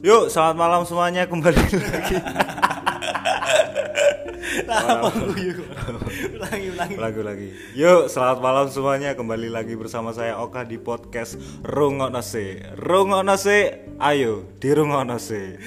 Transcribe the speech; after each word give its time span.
Yuk, 0.00 0.32
selamat 0.32 0.56
malam 0.56 0.82
semuanya 0.88 1.28
kembali 1.28 1.60
lagi. 1.60 2.16
Apa 4.64 5.08
guyu? 5.12 5.60
Ulangi 6.40 6.66
ulangi. 6.72 6.94
Lagu 6.96 7.20
lagi. 7.20 7.48
Yuk, 7.76 8.08
selamat 8.08 8.38
malam 8.40 8.66
semuanya 8.72 9.12
kembali 9.12 9.52
lagi 9.52 9.76
bersama 9.76 10.16
saya 10.16 10.40
Oka 10.40 10.64
di 10.64 10.80
podcast 10.80 11.36
Rungokno 11.60 12.24
Se. 12.24 12.64
Rungokno 12.80 13.36
Se, 13.36 13.84
ayo 14.00 14.48
dirungokno 14.56 15.20
Se. 15.20 15.56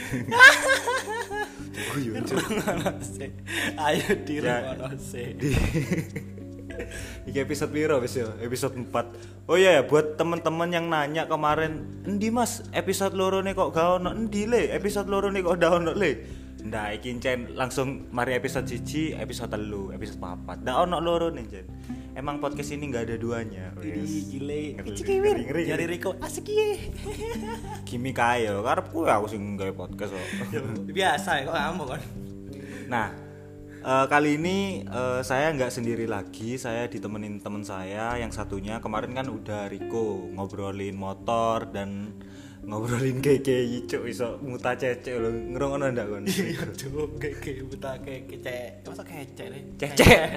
Guyu, 1.94 2.18
Cuk. 2.26 2.38
Rungono 2.42 2.90
sih. 3.02 3.30
Ayo 3.78 4.18
di 4.26 4.42
Ya. 4.42 4.74
rungono 4.74 4.98
sih. 4.98 5.30
Di 5.38 5.50
Iki 7.30 7.40
episode 7.44 7.72
piro 7.72 7.98
wis 8.02 8.16
ya? 8.18 8.30
Episode 8.42 8.76
4. 8.78 9.50
Oh 9.50 9.60
iya 9.60 9.80
ya, 9.80 9.82
buat 9.84 10.16
temen-temen 10.16 10.70
yang 10.72 10.88
nanya 10.88 11.28
kemarin, 11.28 12.04
"Endi 12.08 12.32
Mas, 12.32 12.64
episode 12.72 13.14
loro 13.16 13.44
nih 13.44 13.52
kok 13.52 13.76
gak 13.76 14.00
ono 14.02 14.16
endi 14.16 14.48
le? 14.48 14.72
Episode 14.72 15.08
loro 15.12 15.28
nih 15.28 15.44
kok 15.44 15.58
gak 15.60 15.74
ono 15.84 15.92
le?" 15.92 16.12
Ndak 16.64 17.04
iki 17.04 17.20
Cen 17.20 17.60
langsung 17.60 18.08
mari 18.16 18.40
episode 18.40 18.64
siji, 18.64 19.12
episode 19.12 19.52
telu, 19.52 19.92
episode 19.92 20.24
papat. 20.24 20.64
Ndak 20.64 20.78
ono 20.88 20.98
loro 21.04 21.28
nih 21.28 21.46
Cen. 21.52 21.66
Emang 22.14 22.38
podcast 22.38 22.72
ini 22.72 22.94
nggak 22.94 23.10
ada 23.10 23.16
duanya. 23.18 23.74
Jadi 23.82 24.06
gile. 24.30 24.78
Ngeri, 24.78 24.90
Ciki 24.94 25.16
wir. 25.18 25.34
ngeri, 25.34 25.44
ngeri. 25.50 25.64
Jari 25.66 25.86
Riko 25.90 26.14
asik 26.22 26.46
ye. 26.46 26.94
Kimi 27.90 28.14
kayo, 28.14 28.62
karepku 28.62 29.02
aku 29.04 29.28
sing 29.28 29.58
gawe 29.58 29.74
podcast 29.74 30.14
kok. 30.14 30.28
Biasa 30.98 31.42
ya 31.42 31.50
kok 31.50 31.58
kamu 31.58 31.84
kan. 31.90 32.02
Nah, 32.88 33.08
eh, 33.84 34.06
kali 34.08 34.40
ini 34.40 34.88
eh, 34.88 35.22
saya 35.22 35.52
nggak 35.52 35.72
sendiri 35.72 36.08
lagi, 36.08 36.56
saya 36.56 36.88
ditemenin 36.88 37.44
teman 37.44 37.68
saya 37.68 38.16
yang 38.16 38.32
satunya 38.32 38.80
kemarin 38.80 39.12
kan 39.12 39.28
udah 39.28 39.68
Riko 39.68 40.32
ngobrolin 40.34 40.96
motor 40.96 41.68
dan 41.70 42.16
ngobrolin 42.68 43.20
KKI 43.20 43.92
cuk 43.92 44.08
iso 44.08 44.40
muta 44.40 44.72
cecek 44.80 45.20
lho 45.20 45.30
ngrungokno 45.52 45.92
ndak 45.92 46.08
kon 46.08 46.24
Iya 46.24 46.64
cuk 46.72 47.20
keke 47.20 47.68
buta 47.68 48.00
keke 48.00 48.40
cek. 48.40 48.88
Masa 48.88 49.04
kecek 49.04 49.48
nih. 49.52 49.64
Cecek. 49.76 50.28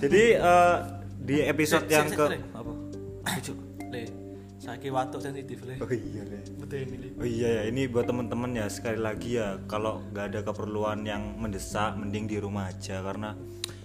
Jadi 0.00 0.24
eh, 0.40 0.76
di 1.20 1.36
episode 1.44 1.84
yang 1.92 2.08
ke 2.08 2.24
apa? 2.56 2.72
Apa, 3.28 3.38
Cuk? 3.44 3.58
Saiki 4.58 4.90
watuk 4.90 5.22
sensitif 5.22 5.62
le. 5.62 5.78
Oh 5.78 5.86
iya 5.86 6.26
Le. 6.26 6.42
Betul 6.58 6.90
ini 6.90 6.96
le. 6.98 7.08
Oh 7.14 7.26
iya 7.26 7.48
ya, 7.48 7.62
ini 7.70 7.86
buat 7.86 8.10
teman-teman 8.10 8.58
ya 8.58 8.66
sekali 8.66 8.98
lagi 8.98 9.38
ya 9.38 9.62
kalau 9.70 10.02
nggak 10.10 10.34
ada 10.34 10.40
keperluan 10.42 11.06
yang 11.06 11.38
mendesak 11.38 11.94
mending 11.94 12.26
di 12.26 12.42
rumah 12.42 12.66
aja 12.66 12.98
karena 12.98 13.38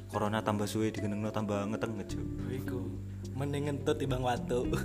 corona 0.10 0.42
tambah 0.42 0.66
suwe 0.66 0.90
digenengno 0.90 1.30
tambah 1.30 1.70
ngeteng 1.70 1.94
ngeju. 2.02 2.22
Iku 2.66 2.80
mending 3.38 3.70
ngentut 3.70 4.02
timbang 4.02 4.26
watuk. 4.26 4.74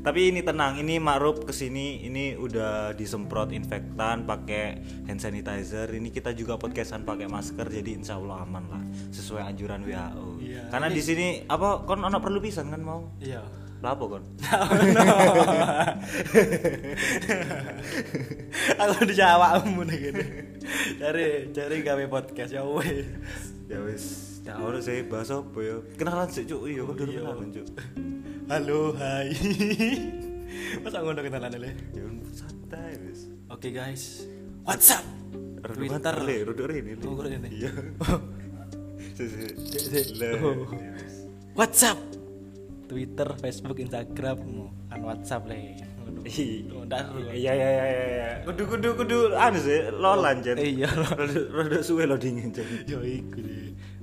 Tapi 0.00 0.32
ini 0.32 0.40
tenang, 0.40 0.80
ini 0.80 0.96
Ma'ruf 0.96 1.44
ke 1.44 1.52
sini 1.52 2.08
ini 2.08 2.32
udah 2.32 2.96
disemprot 2.96 3.52
infektan 3.52 4.24
pakai 4.24 4.80
hand 5.04 5.20
sanitizer. 5.20 5.92
Ini 5.92 6.08
kita 6.08 6.32
juga 6.32 6.56
podcastan 6.56 7.04
pakai 7.04 7.28
masker 7.28 7.68
jadi 7.68 8.00
insya 8.00 8.16
Allah 8.16 8.42
aman 8.42 8.64
lah 8.72 8.82
sesuai 9.12 9.52
anjuran 9.52 9.84
WHO. 9.84 10.40
Iya. 10.40 10.72
Karena 10.72 10.88
di 10.88 11.02
sini 11.04 11.44
apa 11.44 11.84
kon 11.84 12.00
anak 12.00 12.24
perlu 12.24 12.40
pisan 12.40 12.72
kan 12.72 12.80
mau? 12.80 13.12
Iya. 13.20 13.44
Lapo 13.80 14.12
kon? 14.12 14.20
Aku 18.80 19.04
di 19.08 19.14
Jawamu 19.16 19.82
nih 19.88 19.96
gitu. 20.04 20.20
Cari 21.00 21.48
cari 21.48 21.76
gawe 21.80 22.04
podcast 22.12 22.52
ya 22.52 22.60
weh. 22.60 23.08
ya 23.70 23.78
wis, 23.80 24.36
ya 24.44 24.58
ora 24.58 24.82
sih 24.82 25.00
bahasa 25.06 25.40
apa 25.40 25.58
ya? 25.62 25.76
Kenalan 25.96 26.28
sih 26.28 26.44
cuk, 26.44 26.66
iya 26.68 26.82
kok 26.84 26.96
Iya. 27.06 27.22
kenalan 27.24 27.48
cuk. 27.54 27.66
Halo, 28.50 28.80
hai. 28.98 29.30
Masa 30.84 31.00
ngono 31.00 31.20
kenalan 31.22 31.54
le? 31.56 31.70
Ya 31.94 32.04
santai 32.36 32.98
wis. 33.06 33.30
Oke 33.48 33.72
guys. 33.72 34.26
What's 34.66 34.90
up? 34.92 35.04
Twitter. 35.72 36.16
le, 36.20 36.36
rodok 36.44 36.66
rene. 36.68 37.00
Oh, 37.00 37.16
rene? 37.16 37.48
Iya. 37.48 37.70
Le. 40.20 40.30
Oh. 40.44 40.68
What's 41.56 41.80
up? 41.80 41.96
Twitter, 42.90 43.28
Facebook, 43.38 43.78
Instagram, 43.78 44.42
kan 44.90 45.00
WhatsApp 45.06 45.46
ndak 46.90 47.00
seru. 47.06 47.20
Iya 47.30 47.52
iya 47.54 47.68
iya 47.70 47.84
iya, 47.86 48.04
iya. 48.10 48.28
Kudu 48.42 48.62
kudu 48.66 48.88
kudu 48.98 49.18
anu 49.38 49.58
sih 49.62 49.88
lolan 49.94 50.42
Jen. 50.42 50.58
Iya, 50.58 50.90
Rada 50.90 51.40
rada 51.54 51.78
suwe 51.86 52.04
lo 52.04 52.18
dingin 52.18 52.50
Jen. 52.50 52.66
Yo 52.84 53.00
iku. 53.06 53.40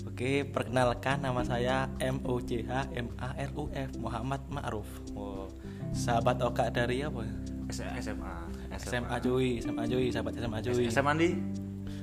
Oke, 0.07 0.47
perkenalkan 0.49 1.21
nama 1.21 1.45
saya 1.45 1.91
M 2.01 2.23
O 2.25 2.41
C 2.41 2.65
H 2.65 2.89
M 2.95 3.13
A 3.21 3.37
R 3.37 3.51
U 3.53 3.69
F 3.69 3.91
Muhammad 4.01 4.41
Ma'ruf. 4.49 4.87
Oh, 5.13 5.51
sahabat 5.93 6.41
Oka 6.41 6.71
dari 6.73 7.05
apa? 7.05 7.21
SMA. 7.69 8.35
SMA 8.77 9.15
cuy, 9.19 9.59
SMA 9.61 9.83
cuy, 9.85 10.07
sahabat 10.09 10.33
SMA 10.39 10.59
cuy. 10.63 10.85
SMA 10.89 11.13
di 11.19 11.29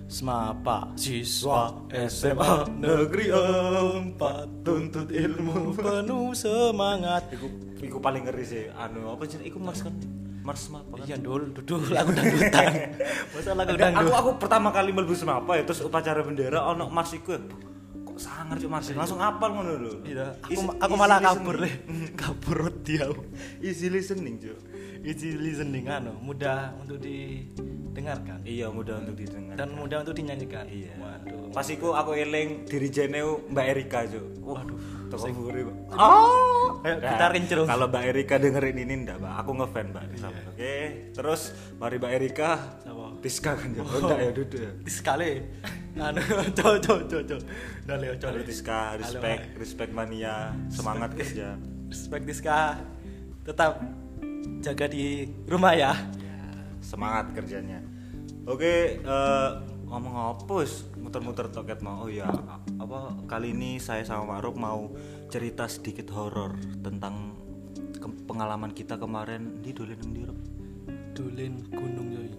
Smapa 0.04 0.92
siswa 1.00 1.72
SMA 1.88 2.76
Negeri 2.76 3.32
4 3.32 4.20
tuntut 4.20 4.43
ilmu 5.14 5.72
penuh 5.72 6.34
semangat. 6.34 7.22
iku 7.30 7.46
iku 7.78 7.98
paling 7.98 8.24
ngeri 8.24 8.44
sih 8.44 8.64
anu 8.74 9.12
apa 9.12 9.22
sih 9.24 9.38
iku 9.42 9.58
Mars 9.58 9.80
kan 9.80 9.94
Mars 10.44 10.68
apa 10.68 11.00
kan 11.00 11.06
Iya 11.08 11.16
dul, 11.16 11.56
dul, 11.56 11.80
aku 11.88 12.10
dangdutan. 12.12 12.72
Masa 13.32 13.50
lagu 13.56 13.72
Enggak, 13.72 13.88
aku 13.90 14.02
dangdut. 14.04 14.12
aku 14.12 14.30
pertama 14.36 14.68
kali 14.70 14.90
mlebu 14.92 15.14
apa 15.24 15.52
ya 15.56 15.62
terus 15.64 15.80
upacara 15.80 16.20
bendera 16.20 16.60
ono 16.64 16.88
Mars 16.88 17.12
iku 17.12 17.32
ya. 17.32 17.40
kok 18.04 18.18
sangar 18.20 18.60
cuk 18.60 18.68
Mars 18.68 18.86
langsung 18.92 19.18
apal 19.18 19.50
ngono 19.50 19.72
lho 19.74 19.92
Iya, 20.04 20.36
aku 20.38 20.60
aku 20.76 20.94
malah 20.94 21.18
kabur 21.18 21.56
deh. 21.58 21.74
Kabur 22.20 22.68
dia. 22.80 23.08
easy 23.58 23.88
listening 23.88 24.36
cuk 24.38 24.58
Easy 25.00 25.36
listening 25.36 25.84
anu, 25.84 26.16
mudah 26.16 26.72
untuk 26.80 26.96
didengarkan 26.96 28.40
iya 28.42 28.72
mudah 28.72 29.04
untuk 29.04 29.16
didengar 29.16 29.52
dan 29.52 29.68
mudah 29.72 30.00
untuk 30.00 30.16
dinyanyikan. 30.16 30.64
Iya. 30.64 30.96
Waduh. 30.96 31.52
Pas 31.52 31.68
iku 31.68 31.92
aku 31.92 32.16
eling 32.16 32.64
diri 32.64 32.88
jeneu 32.88 33.44
Mbak 33.52 33.66
Erika 33.68 34.00
cuk. 34.08 34.24
Waduh, 34.40 34.78
toko 35.18 35.40
buri. 35.46 35.62
Oh, 35.94 36.82
ayo 36.82 36.96
kita 36.98 37.26
rincero. 37.30 37.62
Kalau 37.64 37.86
Mbak 37.90 38.04
Erika 38.10 38.34
dengerin 38.42 38.76
ini 38.82 38.94
ndak, 39.06 39.16
Mbak. 39.22 39.32
Aku 39.40 39.50
ngefan, 39.56 39.86
Mbak. 39.94 40.04
Sama. 40.18 40.40
Oke, 40.50 40.74
terus 41.14 41.42
mari 41.78 41.96
Mbak 42.02 42.12
Erika. 42.18 42.50
Siapa? 42.82 43.04
Tiska 43.22 43.52
kan 43.56 43.70
ya. 43.72 43.80
Oh, 43.80 43.98
enggak 44.04 44.18
ya, 44.20 44.30
duduk 44.34 44.60
ya. 44.60 44.72
sekali 44.84 45.30
anu 45.94 46.18
cok 46.58 46.76
cok 46.82 47.00
cok 47.06 47.22
cok 47.30 47.40
udah 47.86 47.96
leo 48.02 48.14
Halo 48.18 48.42
Tiska, 48.42 48.98
respect, 48.98 49.54
respect 49.54 49.92
mania, 49.94 50.50
semangat 50.66 51.14
kerja. 51.14 51.54
respect 51.86 52.24
Diska 52.26 52.82
tetap 53.46 53.78
jaga 54.58 54.90
di 54.90 55.30
rumah 55.46 55.72
ya 55.76 55.94
Semangat 56.84 57.32
kerjanya. 57.32 57.80
Oke, 58.44 59.00
eh, 59.00 59.50
ngomong 59.94 60.42
wis 60.58 60.90
muter-muter 60.98 61.46
toket 61.54 61.78
mau. 61.78 62.02
Oh 62.02 62.10
ya, 62.10 62.26
apa 62.82 63.14
kali 63.30 63.54
ini 63.54 63.78
saya 63.78 64.02
sama 64.02 64.36
Ma'ruf 64.36 64.58
mau 64.58 64.90
cerita 65.30 65.70
sedikit 65.70 66.10
horor 66.10 66.58
tentang 66.82 67.38
pengalaman 68.26 68.74
kita 68.74 68.98
kemarin 68.98 69.62
di 69.62 69.70
dolen 69.70 70.00
ndi, 70.02 70.20
Rob? 70.26 70.38
Dulen 71.14 71.62
gunung 71.70 72.10
yoi 72.10 72.30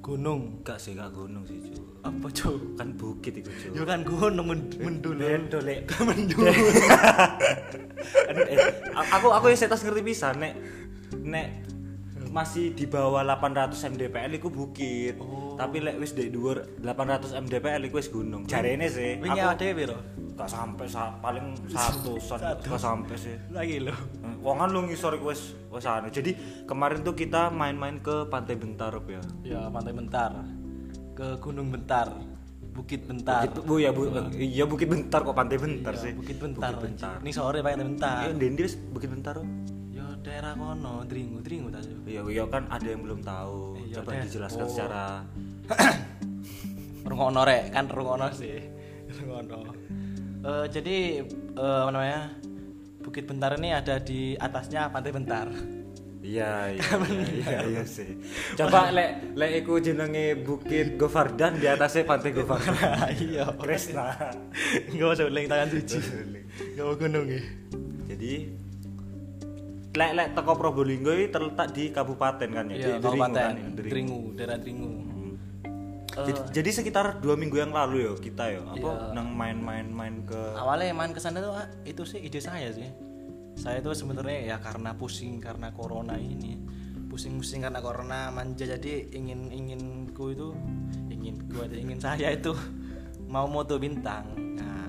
gunung 0.00 0.64
Enggak 0.64 0.80
sih, 0.80 0.96
enggak 0.96 1.12
gunung 1.12 1.44
sih, 1.44 1.60
Cu. 1.60 1.84
apa 2.00 2.32
cok 2.32 2.80
Kan 2.80 2.96
bukit 2.96 3.44
itu, 3.44 3.50
Cu. 3.52 3.76
yo 3.76 3.84
kan 3.84 4.00
gunung 4.00 4.48
men- 4.48 4.72
mendul 4.80 5.20
Bendo, 5.20 5.60
Lek. 5.60 5.84
mendul 6.00 6.48
Kan, 6.48 8.36
eh, 8.56 8.58
aku 8.96 9.28
aku 9.28 9.52
ya 9.52 9.56
setas 9.60 9.84
ngerti 9.84 10.00
bisa 10.00 10.32
nek 10.32 10.56
nek 11.20 11.68
masih 12.32 12.72
di 12.72 12.88
bawah 12.88 13.20
800 13.24 13.76
mdpl 13.92 14.32
iku 14.36 14.48
bukit. 14.48 15.16
Tapi 15.58 15.76
lek 15.80 15.98
wis 15.98 16.14
di 16.14 16.30
dhuwur 16.30 16.62
800 16.78 17.34
mdpl 17.36 17.82
iku 17.84 17.98
wis 17.98 18.08
gunung. 18.08 18.46
Jarene 18.46 18.86
sih. 18.86 19.18
wingi 19.18 19.36
ada 19.36 19.58
piro 19.58 19.98
gak 20.38 20.46
sampai 20.46 20.86
sa- 20.86 21.18
paling 21.18 21.50
satusan 21.66 22.38
Satu. 22.38 22.70
gak 22.70 22.78
sampai 22.78 23.16
sih. 23.18 23.34
lagi 23.50 23.82
lo 23.82 23.90
Wongan 24.38 24.70
lu 24.70 24.86
ngisor 24.86 25.18
iku 25.18 25.34
wis 25.34 25.42
wis 25.68 25.82
anu. 25.82 26.08
Jadi 26.08 26.30
kemarin 26.62 27.02
tuh 27.02 27.12
kita 27.12 27.50
main-main 27.50 27.98
ke 27.98 28.22
Pantai 28.24 28.54
Bentar 28.54 28.94
ya. 29.04 29.18
ya 29.42 29.60
pantai 29.66 29.90
bentar 29.92 30.30
ke 31.12 31.42
gunung 31.42 31.68
bentar 31.68 32.14
bukit 32.70 33.02
bentar 33.02 33.42
Bukit, 33.44 33.66
bu 33.66 33.74
ya 33.76 33.90
bu, 33.90 34.06
iya 34.30 34.62
Bukit 34.62 34.86
Bentar 34.86 35.20
kok 35.20 35.34
Pantai 35.34 35.58
Bentar 35.58 35.90
Iya, 35.90 36.00
sih. 36.00 36.12
bukit 36.14 36.38
bentar 36.38 36.70
Bukit 36.70 36.94
Bentar. 36.94 37.18
ini 37.18 37.32
sore 37.34 37.58
pantai 37.58 37.82
bentar 37.84 38.22
Eh, 38.24 38.38
Dendi 38.38 38.62
wis 38.62 38.78
Bukit 38.78 39.10
Bentar. 39.10 39.42
Yo 39.90 40.06
daerah 40.22 40.54
kono 40.54 41.02
dringu 41.02 41.42
dringu 41.42 41.74
Cuk? 41.74 42.06
Iya, 42.06 42.22
iya 42.24 42.46
kan 42.46 42.70
ada 42.70 42.86
yang 42.86 43.02
belum 43.02 43.18
tahu. 43.20 43.82
Iya, 43.82 43.98
Coba 43.98 44.10
deh. 44.14 44.22
dijelaskan 44.22 44.62
Oh. 44.62 44.70
secara 44.70 45.26
rungono 47.08 47.40
rek 47.44 47.72
kan 47.72 47.86
rungono 47.88 48.28
sih. 48.32 48.56
Rungono 49.08 49.88
Eh, 50.38 50.66
jadi 50.70 50.96
eh, 51.58 51.78
apa 51.82 51.90
namanya 51.90 52.30
Bukit 53.02 53.24
Bentar 53.26 53.58
ini 53.58 53.74
ada 53.74 53.98
di 53.98 54.38
atasnya 54.38 54.86
Pantai 54.92 55.10
Bentar. 55.10 55.50
Iya, 56.18 56.76
iya, 56.76 56.88
iya, 57.40 57.58
iya 57.66 57.82
sih. 57.86 58.20
Coba 58.54 58.92
lek 58.92 59.34
lek 59.34 59.64
iku 59.64 59.80
jenenge 59.80 60.38
Bukit 60.44 60.94
Govardan 60.94 61.58
di 61.58 61.66
atasnya 61.66 62.06
Pantai 62.06 62.30
Govardan. 62.36 63.10
iya. 63.32 63.50
Kresna. 63.56 64.14
nggak 64.94 65.08
usah 65.08 65.26
ulang 65.26 65.46
tangan 65.50 65.68
suci. 65.72 65.98
Nggak 66.76 66.84
mau 66.84 66.94
gunung 66.94 67.26
ya. 67.26 67.42
Jadi 68.14 68.32
lek 69.98 70.12
lek 70.14 70.28
teko 70.38 70.52
Probolinggo 70.54 71.10
iki 71.16 71.26
terletak 71.34 71.68
di 71.74 71.84
kabupaten 71.90 72.48
kan 72.54 72.66
ya? 72.70 72.76
Iya, 72.76 72.94
di 73.02 73.18
kan 73.18 73.32
ya, 73.34 73.48
Deringu. 73.74 73.74
Dringu, 73.74 74.20
daerah 74.38 74.58
Dringu. 74.60 75.07
Jadi, 76.08 76.32
jadi 76.50 76.70
sekitar 76.72 77.20
dua 77.20 77.36
minggu 77.36 77.56
yang 77.56 77.70
lalu 77.70 78.02
ya 78.02 78.12
kita 78.14 78.44
ya 78.48 78.60
apa 78.64 78.80
Iya. 78.80 79.12
nang 79.14 79.28
main-main 79.30 79.86
main 79.86 80.24
ke 80.24 80.40
Awalnya 80.56 80.90
main 80.90 81.12
ke 81.12 81.20
sana 81.20 81.38
tuh 81.38 81.52
ah, 81.52 81.68
itu 81.84 82.02
sih 82.02 82.18
ide 82.20 82.40
saya 82.40 82.72
sih. 82.72 82.88
Saya 83.54 83.78
tuh 83.78 83.92
sebenarnya 83.92 84.50
ya 84.50 84.56
karena 84.58 84.94
pusing 84.94 85.38
karena 85.38 85.70
corona 85.70 86.16
ini. 86.16 86.58
Pusing-pusing 87.08 87.62
karena 87.62 87.78
corona 87.78 88.28
manja 88.28 88.68
jadi 88.68 89.08
ingin 89.10 89.48
inginku 89.48 90.30
itu 90.30 90.48
ingin 91.08 91.40
gua 91.48 91.66
ada 91.66 91.74
ingin 91.74 91.98
saya 91.98 92.30
itu 92.30 92.52
mau 93.32 93.46
moto 93.46 93.76
bintang. 93.76 94.28
Nah, 94.54 94.86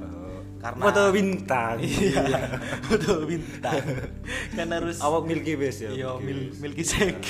karena 0.60 0.84
foto 0.84 1.04
bintang. 1.10 1.76
iya, 1.86 2.40
moto 2.86 3.24
bintang. 3.24 3.82
kan 4.58 4.68
harus 4.70 4.98
Awak 5.00 5.24
Milky 5.26 5.54
Base 5.56 5.80
ya. 5.86 5.92
Iya, 5.92 6.10
Milky 6.18 6.26
mil, 6.26 6.40
Base. 6.50 6.60
milki 6.60 6.84
sek. 6.84 7.22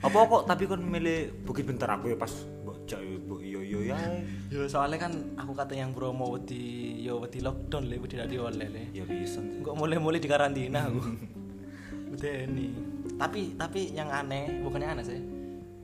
Apa 0.00 0.16
kok 0.24 0.42
tapi 0.44 0.64
kon 0.64 0.80
milih 0.80 1.44
Bukit 1.44 1.68
Bentar 1.68 1.92
aku 1.92 2.08
ya 2.08 2.16
pas 2.16 2.32
bu 2.98 3.38
yo 3.38 3.60
yo 3.62 3.86
ya. 3.86 3.94
Yo 4.54 4.66
soalnya 4.66 5.06
kan 5.06 5.12
aku 5.38 5.54
kata 5.54 5.78
yang 5.78 5.94
promo 5.94 6.34
di 6.42 6.98
yo 7.06 7.22
di 7.30 7.38
lockdown 7.38 7.86
le 7.86 8.02
tidak 8.10 8.26
dioleh 8.26 8.66
le. 8.66 8.82
Ya 8.90 9.06
bisa. 9.06 9.38
Kok 9.38 9.76
mulai-mulai 9.78 10.18
di 10.18 10.26
karantina 10.26 10.90
aku. 10.90 10.98
Udah 12.18 12.34
ini. 12.50 12.74
Tapi 13.14 13.54
tapi 13.54 13.94
yang 13.94 14.10
aneh 14.10 14.64
bukannya 14.66 14.98
aneh 14.98 15.04
sih. 15.06 15.20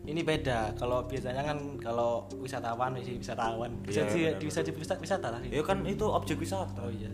Ini 0.07 0.23
beda. 0.23 0.75
Kalau 0.79 1.07
biasanya 1.07 1.43
kan 1.43 1.59
kalau 1.83 2.27
wisatawan 2.39 2.95
wisatawan. 2.99 3.71
Bisa 3.83 4.07
Iya, 4.11 4.39
di, 4.39 4.47
bisa 4.47 4.63
di 4.63 4.71
wisata, 4.71 4.99
wisata 5.03 5.29
lah. 5.35 5.41
Ya 5.47 5.63
kan 5.63 5.83
itu 5.87 6.07
objek 6.07 6.39
wisata. 6.39 6.79
Oh 6.83 6.91
iya. 6.91 7.11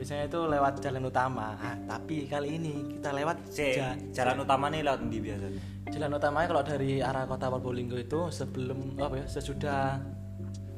Biasanya 0.00 0.24
itu 0.26 0.40
lewat 0.40 0.80
jalan 0.80 1.04
utama. 1.04 1.52
Ah, 1.54 1.76
tapi 1.86 2.24
kali 2.24 2.56
ini 2.56 2.96
kita 2.96 3.12
lewat 3.12 3.36
Si, 3.44 3.76
ja- 3.76 3.92
jalan 4.16 4.40
utama 4.40 4.72
nih 4.72 4.80
lewat 4.80 5.04
di 5.04 5.20
biasa. 5.20 5.46
jalan 5.90 6.12
utamanya 6.14 6.46
kalau 6.46 6.62
dari 6.62 7.02
arah 7.02 7.26
kota 7.26 7.50
Probolinggo 7.50 7.98
itu 7.98 8.30
sebelum 8.30 8.96
apa 8.96 9.20
ya 9.20 9.26
sesudah 9.28 10.00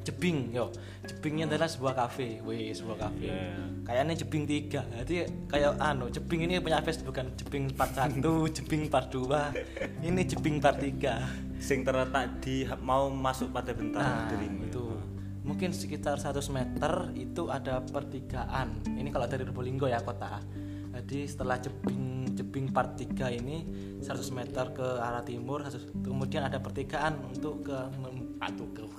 Jebing 0.02 0.50
yo. 0.50 0.74
Jebingnya 1.06 1.46
adalah 1.46 1.70
sebuah 1.70 1.94
kafe. 1.94 2.42
Wih 2.42 2.74
sebuah 2.74 2.98
kafe. 2.98 3.30
Iya. 3.30 3.54
kayaknya 3.82 4.14
Jebing 4.18 4.44
tiga. 4.44 4.82
Jadi 4.82 5.22
kayak 5.46 5.78
anu 5.78 6.10
Jebing 6.10 6.50
ini 6.50 6.58
punya 6.58 6.82
Facebook 6.82 7.14
bukan 7.14 7.30
Jebing 7.38 7.70
part 7.70 7.94
1 7.94 8.18
Jebing 8.58 8.90
part 8.90 9.06
2 9.06 10.02
ini 10.02 10.22
Jebing 10.24 10.58
part 10.58 10.82
3 10.82 11.62
Sing 11.62 11.86
terletak 11.86 12.42
di 12.42 12.66
mau 12.80 13.06
masuk 13.06 13.54
Pantai 13.54 13.78
Bentar 13.78 14.02
nah 14.02 14.26
itu 14.34 14.91
mungkin 15.42 15.74
sekitar 15.74 16.22
100 16.22 16.38
meter 16.54 17.10
itu 17.18 17.50
ada 17.50 17.82
pertigaan 17.82 18.78
ini 18.94 19.10
kalau 19.10 19.26
dari 19.26 19.42
Probolinggo 19.42 19.90
ya 19.90 19.98
kota 20.02 20.38
jadi 20.92 21.26
setelah 21.26 21.56
Jebing 21.58 22.30
Jebing 22.36 22.70
part 22.70 22.94
3 22.94 23.38
ini 23.42 23.66
100 23.98 24.38
meter 24.38 24.70
ke 24.70 24.86
arah 25.02 25.24
timur 25.26 25.66
100 25.66 26.04
kemudian 26.04 26.46
ada 26.46 26.62
pertigaan 26.62 27.18
untuk 27.26 27.66
ke 27.66 27.78
aduh, 28.38 28.68
ke 28.70 28.82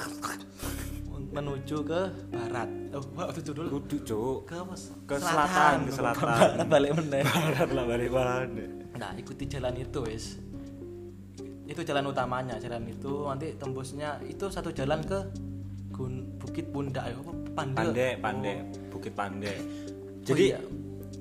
menuju 1.33 1.77
ke 1.81 2.01
barat 2.29 2.69
oh 2.93 3.01
wah, 3.17 3.25
itu 3.33 3.49
dulu 3.49 3.81
Kudu 3.81 3.97
cuk. 4.05 4.37
ke 5.09 5.17
selatan, 5.17 5.89
ke 5.89 5.91
selatan. 5.97 6.21
barat 6.29 6.67
balik 6.69 6.91
meneh 6.93 7.25
Barat 7.25 7.69
lah 7.73 7.85
balik. 7.89 8.11
Nah, 8.93 9.11
ikuti 9.17 9.49
jalan 9.49 9.73
itu, 9.73 9.99
wis. 10.05 10.37
Itu 11.65 11.81
jalan 11.81 12.05
utamanya, 12.05 12.61
jalan 12.61 12.85
itu 12.85 13.25
nanti 13.25 13.57
tembusnya 13.57 14.21
itu 14.21 14.45
satu 14.53 14.69
jalan 14.69 15.01
ke 15.01 15.19
Bukit 16.53 16.69
Pundak 16.69 17.09
ya, 17.09 17.17
apa? 17.17 17.33
Pande. 17.57 17.77
Pandai, 17.81 18.11
pandai, 18.21 18.55
Bukit 18.93 19.13
Pandai. 19.17 19.57
Jadi 20.21 20.53
iya. 20.53 20.61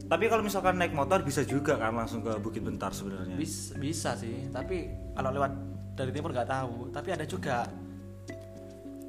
tapi 0.05 0.29
kalau 0.29 0.45
misalkan 0.45 0.77
naik 0.77 0.93
motor 0.93 1.25
bisa 1.25 1.41
juga 1.41 1.81
kan 1.81 1.97
langsung 1.97 2.21
ke 2.21 2.37
Bukit 2.37 2.61
Bentar 2.61 2.93
sebenarnya. 2.93 3.33
Bis- 3.41 3.73
bisa 3.81 4.13
sih, 4.13 4.53
tapi 4.53 4.93
kalau 5.17 5.33
lewat 5.33 5.57
dari 5.97 6.13
timur 6.13 6.37
nggak 6.37 6.53
tahu. 6.53 6.93
Tapi 6.93 7.09
ada 7.17 7.25
juga 7.25 7.65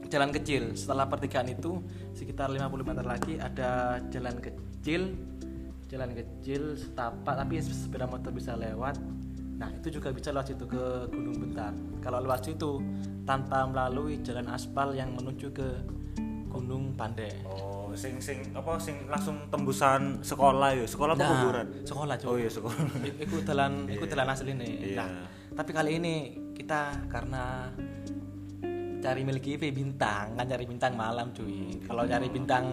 jalan 0.08 0.32
kecil. 0.32 0.80
Setelah 0.80 1.12
pertigaan 1.12 1.52
itu 1.52 1.84
sekitar 2.16 2.48
50 2.48 2.72
meter 2.88 3.04
lagi 3.04 3.36
ada 3.36 4.00
jalan 4.08 4.40
kecil, 4.40 5.12
jalan 5.92 6.16
kecil 6.16 6.80
setapak 6.80 7.36
tapi 7.36 7.60
sepeda 7.60 8.08
motor 8.08 8.32
bisa 8.32 8.56
lewat. 8.56 8.96
Nah 9.60 9.76
itu 9.76 10.00
juga 10.00 10.16
bisa 10.16 10.32
lewat 10.32 10.56
situ 10.56 10.72
ke 10.72 11.12
Gunung 11.12 11.36
Bentar. 11.36 11.76
Kalau 12.00 12.24
lewat 12.24 12.48
situ 12.48 12.80
tanpa 13.28 13.68
melalui 13.68 14.24
jalan 14.24 14.48
aspal 14.48 14.96
yang 14.96 15.12
menuju 15.20 15.52
ke 15.52 15.68
Gunung 16.54 16.94
Pandai. 16.94 17.34
Oh, 17.44 17.90
sing 17.94 18.16
sing 18.18 18.46
apa 18.54 18.78
sing 18.78 19.10
langsung 19.10 19.42
tembusan 19.50 20.22
sekolah 20.22 20.70
ya, 20.72 20.86
sekolah 20.86 21.12
apa 21.12 21.20
Nah, 21.20 21.32
kuburan? 21.34 21.68
sekolah 21.82 22.16
Oh 22.24 22.38
iya 22.38 22.48
sekolah. 22.48 22.78
I- 23.02 23.18
ikut 23.20 23.42
jalan 23.42 23.72
ikut 23.98 24.08
jalan 24.08 24.28
asli 24.28 24.54
nih 24.54 24.74
Iya. 24.86 24.98
nah 25.02 25.10
tapi 25.54 25.70
kali 25.70 25.98
ini 25.98 26.16
kita 26.54 26.82
karena 27.08 27.70
cari 28.98 29.22
milik 29.22 29.46
IP 29.50 29.70
bintang 29.70 30.32
kan 30.34 30.46
cari 30.48 30.64
bintang 30.64 30.96
malam 30.96 31.30
cuy 31.30 31.76
kalau 31.84 32.08
cari 32.08 32.26
bintang 32.28 32.64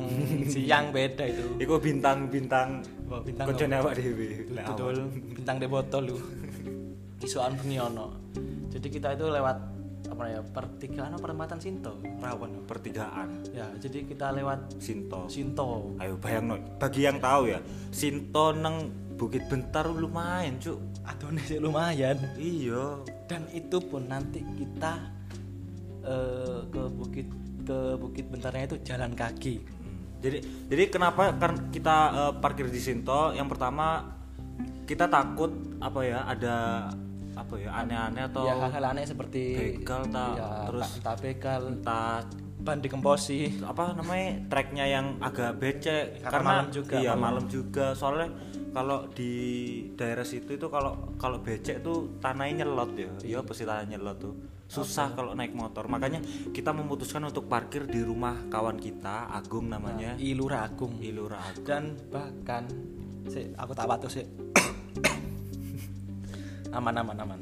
siang 0.46 0.88
beda 0.88 1.26
itu 1.26 1.42
Iku 1.64 1.76
Wah, 3.04 3.18
bintang 3.20 3.46
koncone 3.50 3.74
apa? 3.74 3.82
awak 3.82 3.94
dhewe. 3.98 4.28
Betul 4.46 4.94
bintang 5.34 5.56
de 5.58 5.66
botol 5.66 6.02
lu 6.06 6.16
isuan 7.26 7.52
jadi 8.70 8.86
kita 8.88 9.08
itu 9.12 9.26
lewat 9.26 9.58
ya 10.28 10.40
pertigaan 10.42 11.16
apa 11.16 11.22
perempatan 11.22 11.56
Sinto 11.62 11.96
Rawan 12.20 12.66
Pertigaan 12.66 13.28
ya 13.54 13.70
jadi 13.78 14.04
kita 14.04 14.34
lewat 14.34 14.76
Sinto. 14.82 15.30
Sinto 15.30 15.96
Ayo 16.02 16.18
bayang 16.20 16.50
no. 16.50 16.56
Bagi 16.76 17.06
yang 17.06 17.22
tahu 17.22 17.54
ya, 17.54 17.60
Sinto 17.94 18.52
neng 18.52 18.90
Bukit 19.20 19.44
Bentar 19.52 19.84
lumayan, 19.84 20.56
Cuk. 20.56 20.80
adonis 21.04 21.44
sih 21.52 21.60
lumayan 21.60 22.16
Iya. 22.40 23.04
dan 23.28 23.44
itu 23.52 23.76
pun 23.80 24.08
nanti 24.08 24.40
kita 24.56 24.96
eh, 26.04 26.60
ke 26.72 26.82
bukit 26.88 27.28
ke 27.60 27.78
bukit 28.00 28.24
bentarnya 28.32 28.64
itu 28.72 28.76
jalan 28.80 29.12
kaki 29.12 29.60
Jadi 30.20 30.68
jadi 30.68 30.82
kenapa 30.92 31.32
karena 31.36 31.60
kita 31.72 31.96
eh, 32.12 32.32
parkir 32.40 32.68
di 32.68 32.80
Sinto? 32.80 33.32
Yang 33.32 33.56
pertama 33.56 34.16
kita 34.84 35.08
takut 35.08 35.52
apa 35.80 36.00
ya 36.02 36.24
ada 36.26 36.56
apa 37.40 37.54
ya 37.56 37.70
aneh-aneh 37.72 38.22
atau 38.28 38.44
ya 38.44 38.54
hal-hal 38.60 38.84
aneh 38.92 39.04
seperti 39.08 39.42
begal 39.56 40.02
tak 40.12 40.32
ya, 40.36 40.48
terus 40.68 40.82
entah- 40.84 40.96
entah 41.00 41.16
begal. 41.18 41.60
entah 41.72 42.14
ban 42.60 42.76
dikemposi. 42.76 43.64
apa 43.64 43.96
namanya 43.96 44.36
treknya 44.52 44.84
yang 44.84 45.16
agak 45.24 45.56
becek 45.56 46.20
Karena 46.20 46.60
malam 46.60 46.68
juga, 46.68 46.94
iya 47.00 47.12
malam. 47.16 47.20
malam 47.24 47.44
juga. 47.48 47.96
Soalnya 47.96 48.28
kalau 48.70 49.08
di 49.10 49.32
daerah 49.96 50.22
situ 50.22 50.60
itu 50.60 50.68
kalau 50.68 51.16
kalau 51.16 51.40
becek 51.40 51.80
tuh 51.80 52.20
tanahnya 52.20 52.68
nyelot 52.68 52.92
ya. 52.94 53.10
Iya. 53.24 53.36
Apa 53.40 53.56
sih 53.56 53.64
tanahnya 53.64 53.96
nyelot 53.96 54.16
tuh. 54.20 54.34
Susah 54.68 55.16
kalau 55.16 55.32
naik 55.32 55.56
motor. 55.56 55.88
Makanya 55.88 56.20
kita 56.52 56.70
memutuskan 56.70 57.24
untuk 57.24 57.48
parkir 57.48 57.88
di 57.88 58.04
rumah 58.04 58.36
kawan 58.52 58.76
kita 58.76 59.32
Agung 59.32 59.72
namanya. 59.72 60.14
Ilura 60.20 60.62
Agung 60.68 61.00
Ilura 61.00 61.40
Agung 61.40 61.64
dan 61.64 61.96
bahkan 62.12 62.68
si, 63.26 63.50
aku 63.56 63.72
tak 63.72 63.88
patuh 63.88 64.12
sih 64.12 64.28
aman 66.70 66.94
aman 66.96 67.16
aman. 67.18 67.40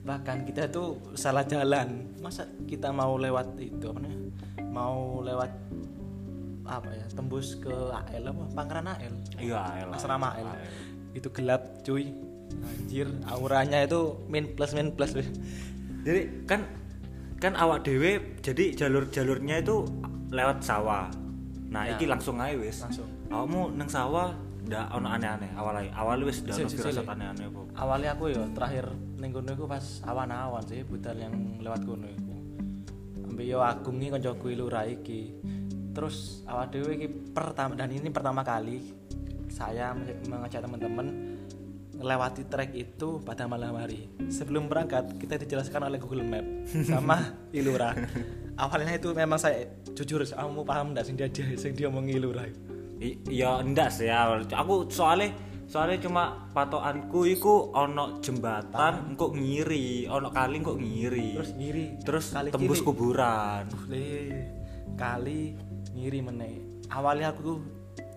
Bahkan 0.00 0.48
kita 0.48 0.66
itu 0.66 0.96
salah 1.14 1.44
jalan. 1.44 2.08
Masa 2.18 2.48
kita 2.64 2.88
mau 2.90 3.16
lewat 3.16 3.56
itu 3.60 3.84
apa 3.86 3.98
namanya? 4.00 4.32
Mau 4.64 5.20
lewat 5.20 5.50
apa 6.64 6.90
ya? 6.90 7.04
Tembus 7.12 7.58
ke 7.58 7.72
AL 7.72 8.24
apa? 8.24 8.42
Pangkalan 8.54 8.86
AL 8.88 9.14
iya 9.38 9.60
elah. 9.84 9.96
asrama 9.96 10.34
AL 10.34 10.48
itu 11.12 11.28
gelap 11.30 11.82
cuy. 11.82 12.10
Anjir 12.50 13.06
auranya 13.30 13.84
itu 13.84 14.18
min 14.26 14.54
plus 14.56 14.74
min 14.74 14.90
plus. 14.90 15.14
Jadi 16.02 16.46
kan 16.48 16.66
kan 17.38 17.54
awak 17.56 17.84
dewe 17.86 18.36
jadi 18.42 18.74
jalur 18.74 19.06
jalurnya 19.08 19.62
itu 19.62 19.84
lewat 20.30 20.62
sawah. 20.62 21.06
Nah 21.70 21.86
Ya. 21.86 21.94
iki 21.94 22.10
langsung 22.10 22.40
aja 22.42 22.58
wis. 22.58 22.82
Langsung. 22.82 23.06
Awakmu 23.30 23.78
neng 23.78 23.86
sawah 23.86 24.34
ndak 24.66 24.86
ono 24.92 25.08
aneh-aneh. 25.08 25.50
Awalnya 25.54 25.90
awalnya 25.94 26.24
wis 26.26 26.38
ndak 26.42 26.56
Si- 26.56 26.64
ono 26.64 26.70
firasat 26.72 27.06
aneh-aneh 27.06 27.44
apa? 27.46 27.60
Awalnya 27.76 28.10
aku 28.14 28.24
ya 28.28 28.42
terakhir 28.50 28.86
ning 29.16 29.30
kono 29.30 29.50
iku 29.50 29.64
pas 29.64 29.84
awan-awan 30.04 30.62
sih 30.64 30.82
budal 30.82 31.16
yang 31.16 31.34
lewat 31.58 31.80
kono 31.82 32.06
iku. 32.06 32.34
Ambil 33.26 33.46
yo 33.46 33.58
agung 33.60 33.96
iki 33.98 34.10
kancaku 34.10 34.46
lurah 34.52 34.84
iki. 34.84 35.32
Terus 35.90 36.44
awak 36.44 36.70
dhewe 36.70 36.92
iki 36.94 37.08
pertama 37.30 37.74
dan 37.74 37.90
ini 37.90 38.08
pertama 38.08 38.42
kali 38.42 38.94
saya 39.48 39.92
me- 39.92 40.22
mengajak 40.26 40.62
teman-teman 40.62 41.36
melewati 41.90 42.48
trek 42.48 42.72
itu 42.72 43.20
pada 43.20 43.44
malam 43.44 43.76
hari. 43.76 44.08
Sebelum 44.30 44.66
berangkat 44.66 45.20
kita 45.20 45.36
dijelaskan 45.36 45.84
oleh 45.84 46.00
Google 46.00 46.24
Map 46.24 46.46
sama 46.86 47.18
Ilura 47.58 47.92
awalnya 48.56 48.92
itu 48.92 49.10
memang 49.12 49.40
saya 49.40 49.64
jujur 49.96 50.20
kamu 50.20 50.62
paham 50.62 50.92
enggak 50.92 51.08
sing 51.08 51.16
dia 51.16 51.28
dia 51.28 51.48
sing 51.56 51.72
dia 51.72 51.88
omong 51.88 52.12
Ilura 52.12 52.44
I- 53.00 53.18
iya 53.32 53.64
ndak 53.64 53.88
sih 53.88 54.12
awal 54.12 54.44
aku 54.44 54.92
soalnya 54.92 55.32
soalnya 55.64 56.04
cuma 56.04 56.50
patokanku 56.52 57.24
iku 57.30 57.72
ono 57.72 58.20
jembatan 58.20 59.14
engko 59.14 59.32
ngiri 59.32 60.10
ono 60.10 60.28
kali 60.34 60.60
engko 60.60 60.74
ngiri. 60.76 61.38
Terus 61.38 61.52
ngiri 61.56 61.84
terus 62.02 62.26
kali 62.34 62.48
tembus 62.50 62.82
kiri. 62.82 62.86
kuburan 62.90 63.64
le 63.88 64.10
kali 64.98 65.54
ngiri 65.96 66.18
meneh. 66.26 66.54
Awalnya 66.90 67.32
aku 67.32 67.62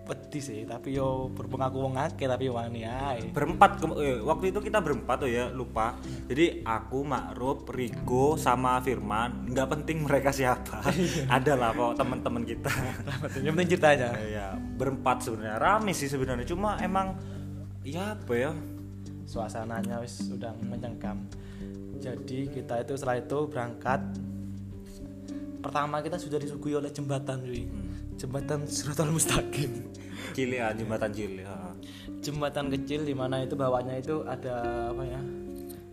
pedih 0.04 0.42
sih 0.44 0.60
tapi 0.68 0.94
yo 0.94 1.32
berhubung 1.32 1.64
aku 1.64 1.76
wong 1.80 1.96
akeh 1.96 2.28
tapi 2.28 2.52
wani 2.52 2.84
ae. 2.84 3.32
Berempat 3.32 3.80
eh, 4.00 4.20
waktu 4.20 4.52
itu 4.52 4.60
kita 4.60 4.84
berempat 4.84 5.24
tuh 5.24 5.30
ya 5.32 5.48
lupa. 5.50 5.96
Jadi 6.28 6.62
aku 6.62 7.02
Makruf 7.02 7.64
Riko 7.72 8.36
sama 8.36 8.78
Firman 8.84 9.48
nggak 9.48 9.68
penting 9.80 10.04
mereka 10.04 10.30
siapa. 10.30 10.84
Ada 11.36 11.56
lah 11.56 11.72
kok 11.72 11.98
teman-teman 11.98 12.44
kita. 12.44 12.72
Yang 13.40 13.52
penting 13.56 13.70
ceritanya 13.76 14.10
ya 14.36 14.46
berempat 14.54 15.24
sebenarnya. 15.24 15.56
Rame 15.56 15.92
sih 15.96 16.06
sebenarnya 16.06 16.46
cuma 16.46 16.76
emang 16.78 17.16
ya 17.82 18.14
apa 18.14 18.32
ya? 18.36 18.52
Suasananya 19.24 20.04
wis 20.04 20.20
sudah 20.20 20.52
mencengkam 20.60 21.24
jadi 22.04 22.38
kita 22.52 22.74
itu 22.84 22.92
setelah 23.00 23.16
itu 23.16 23.38
berangkat. 23.48 24.00
Pertama 25.64 26.04
kita 26.04 26.20
sudah 26.20 26.36
disuguhi 26.36 26.76
oleh 26.76 26.92
jembatan 26.92 27.40
cuy 27.40 27.64
jembatan 28.18 28.66
Suratul 28.66 29.14
Mustaqim. 29.14 29.70
Cili 30.34 30.58
ya 30.58 30.74
jembatan 30.74 31.10
Cili 31.14 31.42
ha. 31.46 31.70
jembatan 32.24 32.72
kecil 32.72 33.04
di 33.04 33.12
mana 33.12 33.44
itu 33.44 33.54
bawahnya 33.54 34.00
itu 34.00 34.24
ada 34.24 34.88
apa 34.90 35.02
ya? 35.04 35.20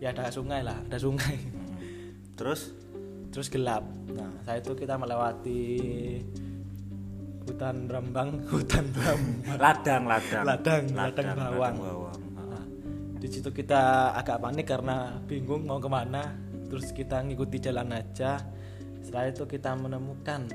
Ya 0.02 0.08
ada 0.10 0.32
sungai 0.32 0.64
lah 0.64 0.78
ada 0.88 0.98
sungai. 0.98 1.36
Terus? 2.34 2.74
Terus 3.30 3.46
gelap. 3.52 3.84
Nah 4.10 4.32
saya 4.42 4.58
itu 4.58 4.72
kita 4.74 4.96
melewati 4.98 5.70
hutan 7.46 7.86
Brambang 7.90 8.42
hutan 8.52 8.84
Brambang 8.90 9.58
ladang 9.60 10.02
ladang. 10.08 10.44
Ladang, 10.46 10.82
ladang 10.94 11.26
bawang. 11.36 11.74
bawang. 11.78 12.20
Ha. 12.38 12.42
Nah, 12.48 12.64
di 13.18 13.28
situ 13.28 13.50
kita 13.52 14.14
agak 14.16 14.40
panik 14.42 14.66
karena 14.66 15.18
bingung 15.28 15.68
mau 15.68 15.78
ke 15.78 15.90
mana. 15.90 16.34
Terus 16.72 16.88
kita 16.96 17.20
ngikuti 17.20 17.60
jalan 17.60 17.92
aja. 17.92 18.40
Setelah 19.04 19.28
itu 19.28 19.44
kita 19.44 19.76
menemukan 19.76 20.48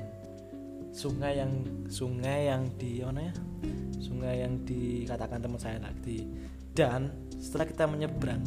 sungai 0.98 1.38
yang 1.38 1.52
sungai 1.86 2.50
yang 2.50 2.66
di 2.74 2.98
mana 3.06 3.30
ya 3.30 3.34
sungai 4.02 4.42
yang 4.42 4.66
dikatakan 4.66 5.38
teman 5.38 5.60
saya 5.62 5.78
tadi. 5.78 6.26
Dan 6.74 7.30
setelah 7.38 7.66
kita 7.70 7.84
menyeberang 7.86 8.42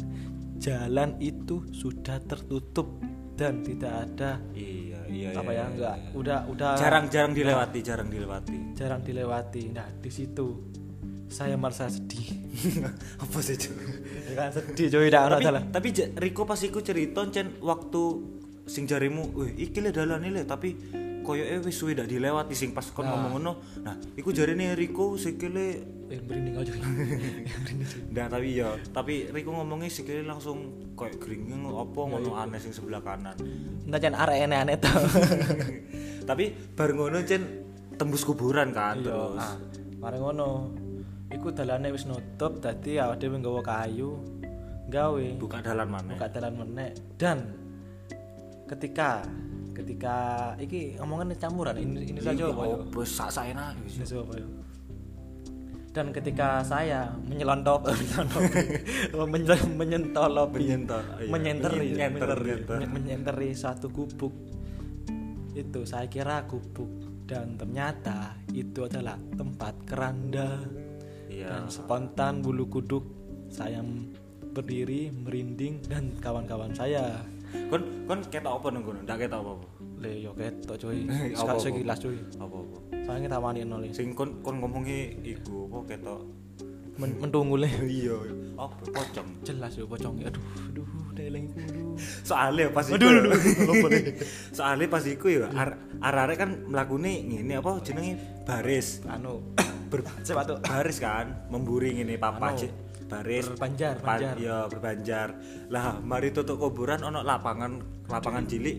jalan 0.60 1.16
itu 1.16 1.64
sudah 1.72 2.20
tertutup 2.28 3.00
dan 3.32 3.64
tidak 3.64 4.04
ada 4.04 4.36
iya 4.52 5.00
iya 5.08 5.28
apa 5.32 5.50
iya, 5.50 5.56
ya 5.56 5.64
iya, 5.64 5.64
enggak 5.72 5.96
iya. 5.96 6.10
udah 6.12 6.38
udah 6.52 6.70
jarang-jarang 6.76 7.32
dilewati 7.32 7.80
jarang 7.80 8.08
dilewati. 8.12 8.58
jarang 8.76 9.00
dilewati. 9.00 9.62
Nah 9.72 9.88
di 9.88 10.10
situ 10.12 10.46
saya 11.32 11.56
merasa 11.56 11.88
sedih. 11.88 12.44
Apa 13.24 13.40
sih 13.40 13.56
cuy 13.56 13.80
ya 14.28 14.32
kan 14.36 14.48
sedih 14.52 14.92
coy 14.92 15.08
tidak 15.08 15.22
ada 15.24 15.36
tapi, 15.40 15.44
salah 15.48 15.62
tapi 15.72 15.88
Riko 16.20 16.42
pas 16.44 16.60
iku 16.60 16.84
cerita 16.84 17.24
cen 17.32 17.56
waktu 17.64 18.02
sing 18.68 18.84
jarimu 18.84 19.32
wih 19.32 19.56
iki 19.56 19.80
le 19.80 19.88
dalan 19.88 20.20
le 20.20 20.44
tapi 20.44 20.76
koyo 21.22 21.42
eh 21.42 21.58
wis 21.58 21.74
suwe 21.74 21.94
dilewati 21.94 22.52
sing 22.52 22.70
pas 22.70 22.84
kon 22.90 23.02
Nah. 23.02 23.14
ngomong 23.14 23.30
ngono. 23.34 23.52
Nah 23.80 23.94
iku 24.14 24.30
jarine 24.30 24.74
Riko 24.74 25.14
sikile 25.14 25.66
eh 26.06 26.20
merinding 26.20 26.54
aja. 26.54 26.72
Nggak, 28.12 28.26
tapi 28.28 28.48
ya 28.54 28.68
tapi 28.90 29.14
Riko 29.30 29.50
ngomongnya 29.50 29.86
sikile 29.86 30.22
langsung 30.22 30.90
koyo 30.92 31.14
gringing 31.16 31.64
apa 31.64 32.00
ngono 32.02 32.34
aneh 32.34 32.58
sing 32.58 32.70
sebelah 32.70 33.00
kanan. 33.00 33.34
Entah 33.82 33.98
jangan 33.98 34.18
arek 34.22 34.44
aneh-aneh 34.44 34.76
tau 34.76 35.02
tapi 36.28 36.54
bareng 36.74 36.98
ngono 36.98 37.18
cen 37.22 37.42
tembus 37.94 38.22
kuburan 38.22 38.70
kan 38.70 38.98
Iya, 38.98 39.06
terus. 39.10 39.38
ah, 39.38 39.56
mari 39.98 40.18
ngono. 40.18 40.48
Iku 41.32 41.48
dalane 41.48 41.88
wis 41.88 42.04
nutup, 42.04 42.60
dadi 42.60 43.00
awake 43.00 43.24
dhewe 43.24 43.40
nggawa 43.40 43.64
kayu, 43.64 44.20
gawe. 44.86 45.24
Buka 45.40 45.64
dalan 45.64 45.88
mana 45.88 46.12
buka 46.12 46.28
dalan 46.28 46.52
meneh 46.60 46.92
dan 47.16 47.56
ketika 48.68 49.24
ketika 49.72 50.16
iki 50.56 50.96
omongan 50.96 51.32
campuran 51.34 51.76
ini 51.76 52.12
ini 52.12 52.20
saja 52.20 52.48
apa 52.48 52.62
oh 52.62 53.04
sak 53.04 53.28
saena 53.28 53.72
saja 53.88 54.20
apa 54.20 54.34
ya? 54.36 54.46
Dan 55.92 56.08
ketika 56.08 56.64
saya 56.64 57.12
menyelontop, 57.20 57.84
menyelontopi, 57.92 58.48
menye- 59.28 59.72
menyentolopi, 59.76 60.60
Menyentor, 60.64 61.02
iya. 61.20 61.28
menyenteri, 61.28 61.76
Menyenter, 61.76 62.08
menyenteri, 62.08 62.40
menyenter. 62.48 62.76
men- 62.80 62.92
menyenteri 62.96 63.48
satu 63.52 63.92
gubuk. 63.92 64.32
Itu 65.52 65.84
saya 65.84 66.08
kira 66.08 66.48
gubuk 66.48 66.88
dan 67.28 67.60
ternyata 67.60 68.40
itu 68.52 68.88
adalah 68.88 69.20
tempat 69.36 69.84
keranda. 69.84 70.64
iya 71.28 71.60
Dan 71.60 71.68
spontan 71.68 72.40
bulu 72.40 72.72
kuduk 72.72 73.04
saya 73.52 73.84
berdiri 74.48 75.12
merinding 75.12 75.84
dan 75.84 76.16
kawan-kawan 76.16 76.72
saya. 76.72 77.20
Kon 77.70 77.82
kon 78.08 78.20
ketok 78.28 78.52
apa 78.60 78.66
kono? 78.72 79.00
Ndak 79.04 79.16
ketok 79.26 79.40
apa-apa? 79.40 79.66
Le 80.02 80.12
yo 80.18 80.30
ketok 80.34 80.76
cuy. 80.80 80.98
Sekak 81.38 81.56
sekilas 81.60 81.98
cuy. 82.00 82.16
apa-apa? 82.36 82.76
Saya 83.02 83.18
kita 83.18 83.38
wani 83.38 83.60
nolih. 83.66 83.90
sing 83.92 84.12
kon 84.16 84.40
kon 84.44 84.60
ngomongi 84.60 85.20
iku 85.24 85.68
apa 85.70 85.78
ketok? 85.96 86.20
Men 87.00 87.10
mentunggu 87.20 87.56
le. 87.60 87.68
iya 88.00 88.16
apa? 88.60 88.76
Pocong. 88.88 89.28
Jelas 89.44 89.72
yo 89.76 89.84
pocong. 89.88 90.20
Aduh 90.24 90.44
aduh 90.70 90.88
deleng 91.12 91.44
soalnya 92.24 92.72
pas 92.72 92.88
iku 92.88 92.96
Aduh, 92.96 93.08
aduh, 93.20 93.32
aduh. 93.36 94.00
soalnya 94.56 94.86
pas 94.88 95.04
iku 95.04 95.28
ya 95.28 95.46
ar 95.52 95.76
arek 96.00 96.36
kan 96.40 96.50
mlakune 96.68 97.12
ngene 97.28 97.60
apa 97.60 97.80
jenenge? 97.84 98.16
Baris. 98.48 99.04
Anu 99.06 99.44
Ber 99.92 100.00
baris 100.64 100.98
kan 101.04 101.44
memburi 101.52 101.92
ngene 101.92 102.16
papa 102.16 102.56
Anu, 103.12 103.20
Cik. 103.20 103.28
baris 103.28 103.44
berbanjar, 103.50 103.94
Pan- 103.98 104.08
banjar. 104.08 104.34
ya 104.36 104.56
berbanjar. 104.66 105.28
Lah 105.68 106.00
mari 106.00 106.32
tutup 106.32 106.56
kuburan 106.56 107.00
ono 107.00 107.20
lapangan 107.20 107.72
lapangan 108.08 108.44
cilik. 108.44 108.76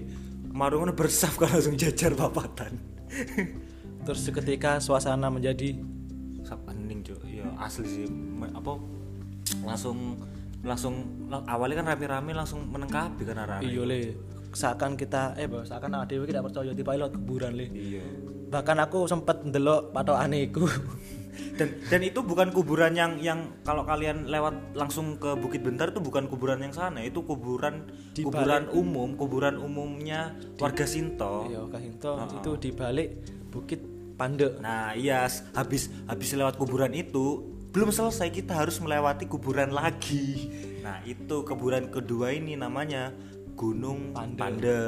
Kemarin 0.49 0.75
ngono 0.79 0.93
bersaf 0.93 1.33
kan 1.35 1.49
langsung 1.49 1.73
jajar 1.73 2.13
papatan 2.13 2.77
terus 4.05 4.21
seketika 4.21 4.77
suasana 4.77 5.29
menjadi 5.29 5.77
hening 6.69 7.01
cuk. 7.01 7.23
Ya 7.25 7.49
asli 7.57 7.87
sih. 7.87 8.05
Apa 8.53 8.77
langsung 9.65 10.21
langsung 10.61 11.25
la- 11.27 11.41
awalnya 11.45 11.81
kan 11.81 11.97
rame-rame 11.97 12.31
langsung 12.31 12.69
menengkapi 12.69 13.25
kan 13.25 13.37
arah 13.39 13.59
iyo 13.61 13.81
le. 13.83 14.13
Seakan 14.53 14.93
kita 14.93 15.33
eh 15.33 15.49
bahwa 15.49 15.65
seakan 15.65 16.05
dhewe 16.05 16.29
tidak 16.29 16.45
percaya 16.45 16.71
di 16.71 16.83
pilot 16.85 17.09
kuburan 17.17 17.57
le. 17.57 17.73
Iya. 17.73 18.05
Bahkan 18.53 18.77
aku 18.85 19.09
sempet 19.09 19.41
ndelok 19.41 19.89
patokane 19.89 20.45
iku 20.45 20.69
dan 21.57 21.69
dan 21.89 22.01
itu 22.01 22.19
bukan 22.21 22.49
kuburan 22.53 22.93
yang 22.93 23.17
yang 23.17 23.53
kalau 23.65 23.85
kalian 23.85 24.29
lewat 24.29 24.73
langsung 24.77 25.17
ke 25.17 25.33
Bukit 25.37 25.65
Bentar 25.65 25.89
itu 25.89 26.01
bukan 26.01 26.29
kuburan 26.29 26.61
yang 26.61 26.73
sana. 26.73 27.01
Itu 27.01 27.25
kuburan 27.25 27.89
Di 28.13 28.21
kuburan 28.25 28.69
umum 28.69 29.17
kuburan 29.17 29.57
umumnya 29.57 30.37
warga 30.61 30.85
Sinto. 30.85 31.49
Iya 31.49 31.65
kahinto 31.69 32.11
itu 32.41 32.51
di 32.57 32.69
balik 32.73 33.09
bukit 33.53 33.81
Pande 34.13 34.61
nah 34.61 34.93
iya 34.93 35.25
habis 35.57 35.89
habis 36.05 36.37
lewat 36.37 36.61
kuburan 36.61 36.93
itu 36.93 37.49
belum 37.73 37.89
selesai 37.89 38.29
kita 38.29 38.53
harus 38.53 38.77
melewati 38.77 39.25
kuburan 39.25 39.73
lagi. 39.73 40.53
Nah 40.85 41.01
itu 41.01 41.41
kuburan 41.41 41.89
kedua 41.89 42.29
ini 42.29 42.53
namanya 42.53 43.09
Gunung 43.57 44.13
Pande. 44.13 44.37
Pande 44.37 44.81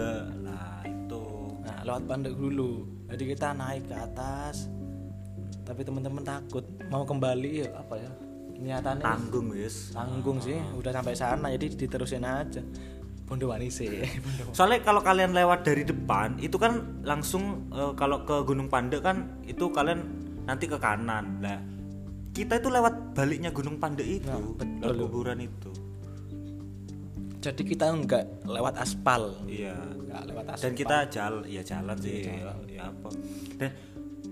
nah 0.45 0.85
itu. 0.85 1.25
Nah 1.65 1.77
lewat 1.81 2.03
Pande 2.05 2.29
dulu. 2.37 2.85
Jadi 3.09 3.23
kita 3.33 3.57
naik 3.57 3.89
ke 3.89 3.97
atas 3.97 4.74
tapi 5.65 5.81
teman-teman 5.81 6.21
takut 6.21 6.61
mau 6.87 7.01
kembali 7.01 7.65
ya 7.65 7.69
apa 7.75 7.95
ya 7.97 8.11
niatannya 8.55 9.03
tanggung 9.03 9.51
wis 9.51 9.91
tanggung 9.91 10.37
sih 10.39 10.55
udah 10.77 10.91
sampai 10.93 11.13
sana 11.13 11.51
jadi 11.51 11.67
diterusin 11.75 12.23
aja 12.23 12.61
Bondo 13.25 13.49
wani 13.49 13.67
sih 13.67 14.05
Soalnya 14.55 14.85
kalau 14.85 15.01
kalian 15.01 15.33
lewat 15.33 15.65
dari 15.65 15.81
depan 15.81 16.37
itu 16.37 16.55
kan 16.55 17.01
langsung 17.01 17.65
eh, 17.73 17.91
kalau 17.97 18.21
ke 18.21 18.45
Gunung 18.45 18.69
Pande 18.69 19.01
kan 19.01 19.41
itu 19.43 19.65
kalian 19.67 20.05
nanti 20.45 20.69
ke 20.69 20.77
kanan. 20.77 21.41
Nah, 21.41 21.57
kita 22.31 22.61
itu 22.61 22.69
lewat 22.69 23.17
baliknya 23.17 23.49
Gunung 23.49 23.81
Pande 23.81 24.05
itu, 24.05 24.29
Nah, 24.29 24.37
betul. 24.53 24.93
kuburan 25.01 25.41
itu. 25.41 25.73
jadi 27.41 27.61
kita 27.61 27.85
enggak 27.89 28.25
lewat 28.45 28.77
aspal 28.77 29.33
Iya. 29.45 29.73
enggak 29.73 30.21
lewat 30.29 30.45
aspal 30.49 30.61
Dan 30.61 30.73
kita 30.73 30.97
jalan, 31.09 31.43
ya 31.45 31.61
jalan 31.61 31.97
sih, 31.97 32.29
ya 32.69 32.89
apa. 32.89 33.09
Dan 33.57 33.69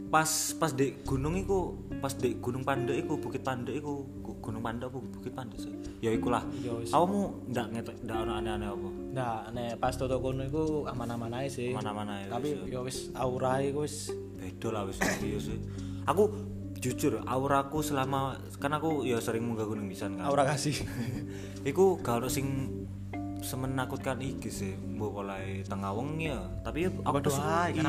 pas 0.09 0.27
pas 0.53 0.69
di 0.69 0.93
gunung 1.01 1.33
itu, 1.33 1.73
pas 1.97 2.11
di 2.11 2.37
Gunung 2.37 2.61
Pande 2.61 2.93
itu, 2.93 3.13
Bukit 3.15 3.41
Pande 3.41 3.71
itu, 3.71 4.05
Gu- 4.19 4.37
Gunung 4.39 4.61
Pande 4.61 4.85
apa 4.85 4.97
Bukit 4.97 5.31
Pande 5.31 5.55
sih? 5.55 5.73
Ya 5.99 6.09
ikulah. 6.09 6.43
Ya. 6.59 6.73
Kamu 6.85 7.19
ndak 7.49 7.67
ngetek 7.71 7.97
ndak 8.01 8.17
ono 8.19 8.31
aneh-aneh 8.35 8.69
apa? 8.69 8.89
nah 9.13 9.45
nek 9.49 9.77
pas 9.77 9.93
toto 9.93 10.17
kono 10.17 10.41
iku 10.41 10.89
aman-aman 10.89 11.29
ae 11.35 11.45
sih 11.45 11.69
Mana-mana 11.69 12.17
ya. 12.17 12.33
tapi 12.33 12.57
ya 12.65 12.81
wis 12.81 13.13
aura 13.13 13.61
iku 13.61 13.85
wis 13.85 14.09
beda 14.09 14.73
lah 14.73 14.89
wis 14.89 14.97
iya 15.21 15.37
sih 15.37 15.61
aku 16.03 16.33
jujur 16.81 17.21
auraku 17.21 17.85
selama 17.85 18.33
kan 18.57 18.73
aku 18.73 19.05
ya 19.05 19.21
sering 19.21 19.45
munggah 19.45 19.69
gunung 19.69 19.85
pisan 19.85 20.17
kan 20.17 20.25
aura 20.25 20.49
kasih 20.49 20.73
iku 21.69 22.01
gak 22.01 22.19
ono 22.19 22.27
sing 22.27 22.73
semenakutkan 23.43 24.17
iki 24.17 24.47
sih 24.47 24.73
mbok 24.73 25.21
oleh 25.21 25.61
tengah 25.67 25.91
wengi 25.91 26.31
ya. 26.31 26.39
Tapi 26.63 26.87
ya 26.87 26.89
aku 27.03 27.19
Waduh, 27.19 27.29
tuh 27.29 27.35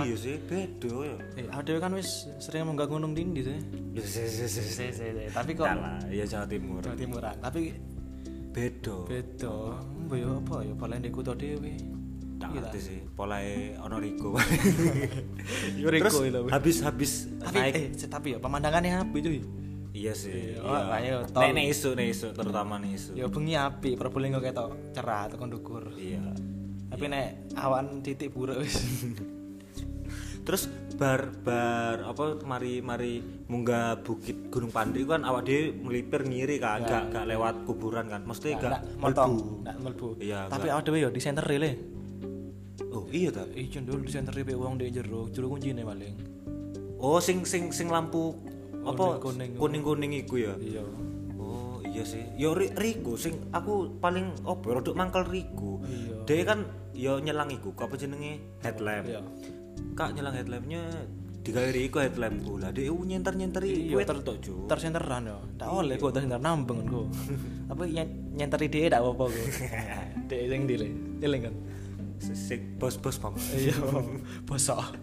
iya 0.05 0.17
sih 0.19 0.35
beda 0.43 0.93
ya. 1.01 1.17
Eh 1.39 1.47
adewe 1.49 1.79
kan 1.79 1.95
wis 1.95 2.27
sering 2.43 2.67
munggah 2.67 2.85
gunung 2.85 3.15
tinggi 3.15 3.47
sih. 3.47 3.59
Ya 3.95 4.03
sih 4.03 4.27
sih 4.27 4.49
sih 4.51 4.91
sih. 4.91 5.11
tapi 5.31 5.55
kok 5.55 5.71
ya 6.11 6.25
Jawa 6.27 6.45
Timur. 6.45 6.83
Jawa 6.83 6.97
Timuran 6.99 7.37
tapi 7.39 7.73
beda. 8.51 8.97
Beda. 9.07 9.55
Mbok 10.05 10.17
yo 10.19 10.29
apa 10.43 10.57
ya 10.61 10.75
paling 10.75 11.01
di 11.01 11.11
kutha 11.11 11.33
dhewe. 11.33 11.73
Tak 12.35 12.51
Iya. 12.51 12.61
ngerti 12.61 12.79
sih 12.83 12.99
polae 13.15 13.79
ono 13.79 13.97
Riko 14.03 14.35
Yo 15.81 15.87
terus 15.87 16.13
Riko 16.13 16.19
lho. 16.29 16.41
habis 16.51 16.83
habis 16.83 17.31
Tapi 17.41 17.57
naik 17.57 17.75
eh 17.79 18.09
tapi 18.11 18.29
ya 18.35 18.39
pemandangannya 18.43 19.01
api 19.01 19.19
cuy. 19.23 19.39
Iya 19.95 20.11
sih 20.13 20.59
Iya, 20.59 20.61
oh, 20.61 20.75
makanya 20.85 21.13
tol. 21.31 21.49
nek 21.49 21.67
isu 21.67 21.95
nek 21.95 22.09
isu 22.11 22.27
terutama 22.35 22.77
nek 22.77 22.93
isu 22.93 23.11
Ya 23.15 23.31
bengi 23.31 23.55
api, 23.55 23.95
Probolinggo 23.95 24.39
ketok 24.39 24.93
cerah 24.93 25.31
tekan 25.31 25.49
ndukur. 25.49 25.95
iya 25.95 26.21
Tapi 26.91 27.05
nek 27.07 27.55
awan 27.55 28.03
titik 28.03 28.31
buruk 28.31 28.59
wis. 28.59 28.75
terus 30.45 30.69
bar 30.95 31.33
bar 31.41 32.05
apa 32.05 32.37
mari 32.45 32.85
mari 32.85 33.17
munggah 33.49 33.97
bukit 33.99 34.53
Gunung 34.53 34.69
Pandi 34.69 35.01
kan 35.03 35.25
awak 35.25 35.49
dhewe 35.49 35.73
melipir 35.73 36.21
ngiri 36.23 36.61
kan 36.61 36.85
gak 36.85 37.09
gak 37.11 37.25
lewat 37.25 37.65
kuburan 37.65 38.07
kan 38.07 38.21
mesti 38.23 38.53
gak 38.55 38.85
mlebu. 39.01 39.65
nggak 39.65 39.77
mlebu. 39.81 40.09
Iya, 40.21 40.53
Tapi 40.53 40.69
awake 40.69 40.85
dhewe 40.85 40.99
yo 41.01 41.09
di 41.09 41.19
center 41.19 41.49
le. 41.49 41.73
oh 42.93 43.09
iya 43.09 43.33
ta 43.33 43.49
Iya 43.49 43.81
dulu 43.81 44.05
di 44.05 44.13
center 44.13 44.37
pe 44.37 44.53
wong 44.53 44.77
di 44.77 44.93
jero, 44.93 45.33
jero 45.33 45.49
kuncine 45.49 45.81
paling. 45.81 46.13
oh 47.01 47.17
sing 47.19 47.43
sing 47.43 47.73
sing 47.73 47.89
lampu 47.89 48.37
apa 48.85 49.17
Kuning-kuning. 49.17 49.51
kuning 49.57 49.83
kuning 49.83 50.13
iku 50.15 50.35
ya 50.39 50.53
Iya. 50.55 50.85
oh 51.37 51.81
iya 51.83 52.03
sih 52.03 52.21
yo 52.35 52.53
Ri- 52.53 52.73
Riku 52.73 53.15
sing 53.15 53.49
aku 53.51 53.97
paling 53.99 54.29
opo 54.43 54.71
rodok 54.71 54.93
mangkel 54.93 55.25
Riku 55.25 55.81
Iya. 55.83 56.17
dia 56.25 56.45
kan 56.45 56.61
yo 56.93 57.19
nyelang 57.19 57.49
iku 57.49 57.73
apa 57.75 57.95
jenenge 57.95 58.39
headlamp 58.61 59.07
Iya. 59.07 59.21
kak 59.93 60.13
nyelang 60.13 60.35
headlampnya 60.35 60.83
digawe 61.41 61.69
Riku 61.69 61.99
headlampku 61.99 62.57
lah 62.57 62.71
dia 62.71 62.89
nyenter 62.89 63.35
nyenteri 63.35 63.69
Iya, 63.85 63.95
kue 63.95 64.05
ter- 64.05 64.21
tok 64.23 64.37
Cuk. 64.39 64.65
Tersenteran 64.65 65.25
yo. 65.25 65.37
Tak 65.55 65.69
oleh 65.69 65.95
kok 65.95 66.09
tersenter 66.11 66.41
nambeng 66.41 66.85
kok. 66.85 67.05
Apa 67.69 67.85
nyen- 67.85 68.33
nyenteri 68.33 68.67
dhewe 68.67 68.89
tak 68.89 69.05
apa-apa 69.05 69.25
kok. 69.29 69.49
Dek 70.29 70.41
sing 70.43 70.61
dile. 70.65 70.89
Eling 71.21 71.43
kan. 71.43 71.55
sing 72.17 72.81
bos-bos 72.81 73.17
pam 73.19 73.37
Iya. 73.53 73.77
Bosok. 74.49 74.97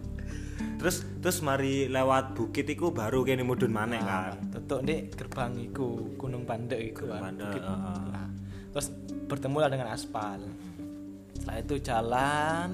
terus 0.74 1.06
terus 1.22 1.38
mari 1.46 1.86
lewat 1.86 2.34
bukit 2.34 2.66
iku 2.66 2.90
baru 2.90 3.22
kene 3.22 3.46
mudun 3.46 3.70
maneh 3.70 4.02
kan 4.02 4.34
Tetuk 4.50 4.82
ndek 4.82 5.14
gerbang 5.14 5.54
iku 5.70 6.18
Gunung 6.18 6.42
Pandek 6.42 6.92
iku 6.92 7.06
kan. 7.08 7.38
Bukit. 7.38 7.62
Nah, 7.62 8.28
terus 8.74 8.90
bertemu 9.30 9.56
lah 9.62 9.70
dengan 9.70 9.88
aspal. 9.94 10.42
Setelah 11.38 11.56
itu 11.62 11.74
jalan 11.78 12.68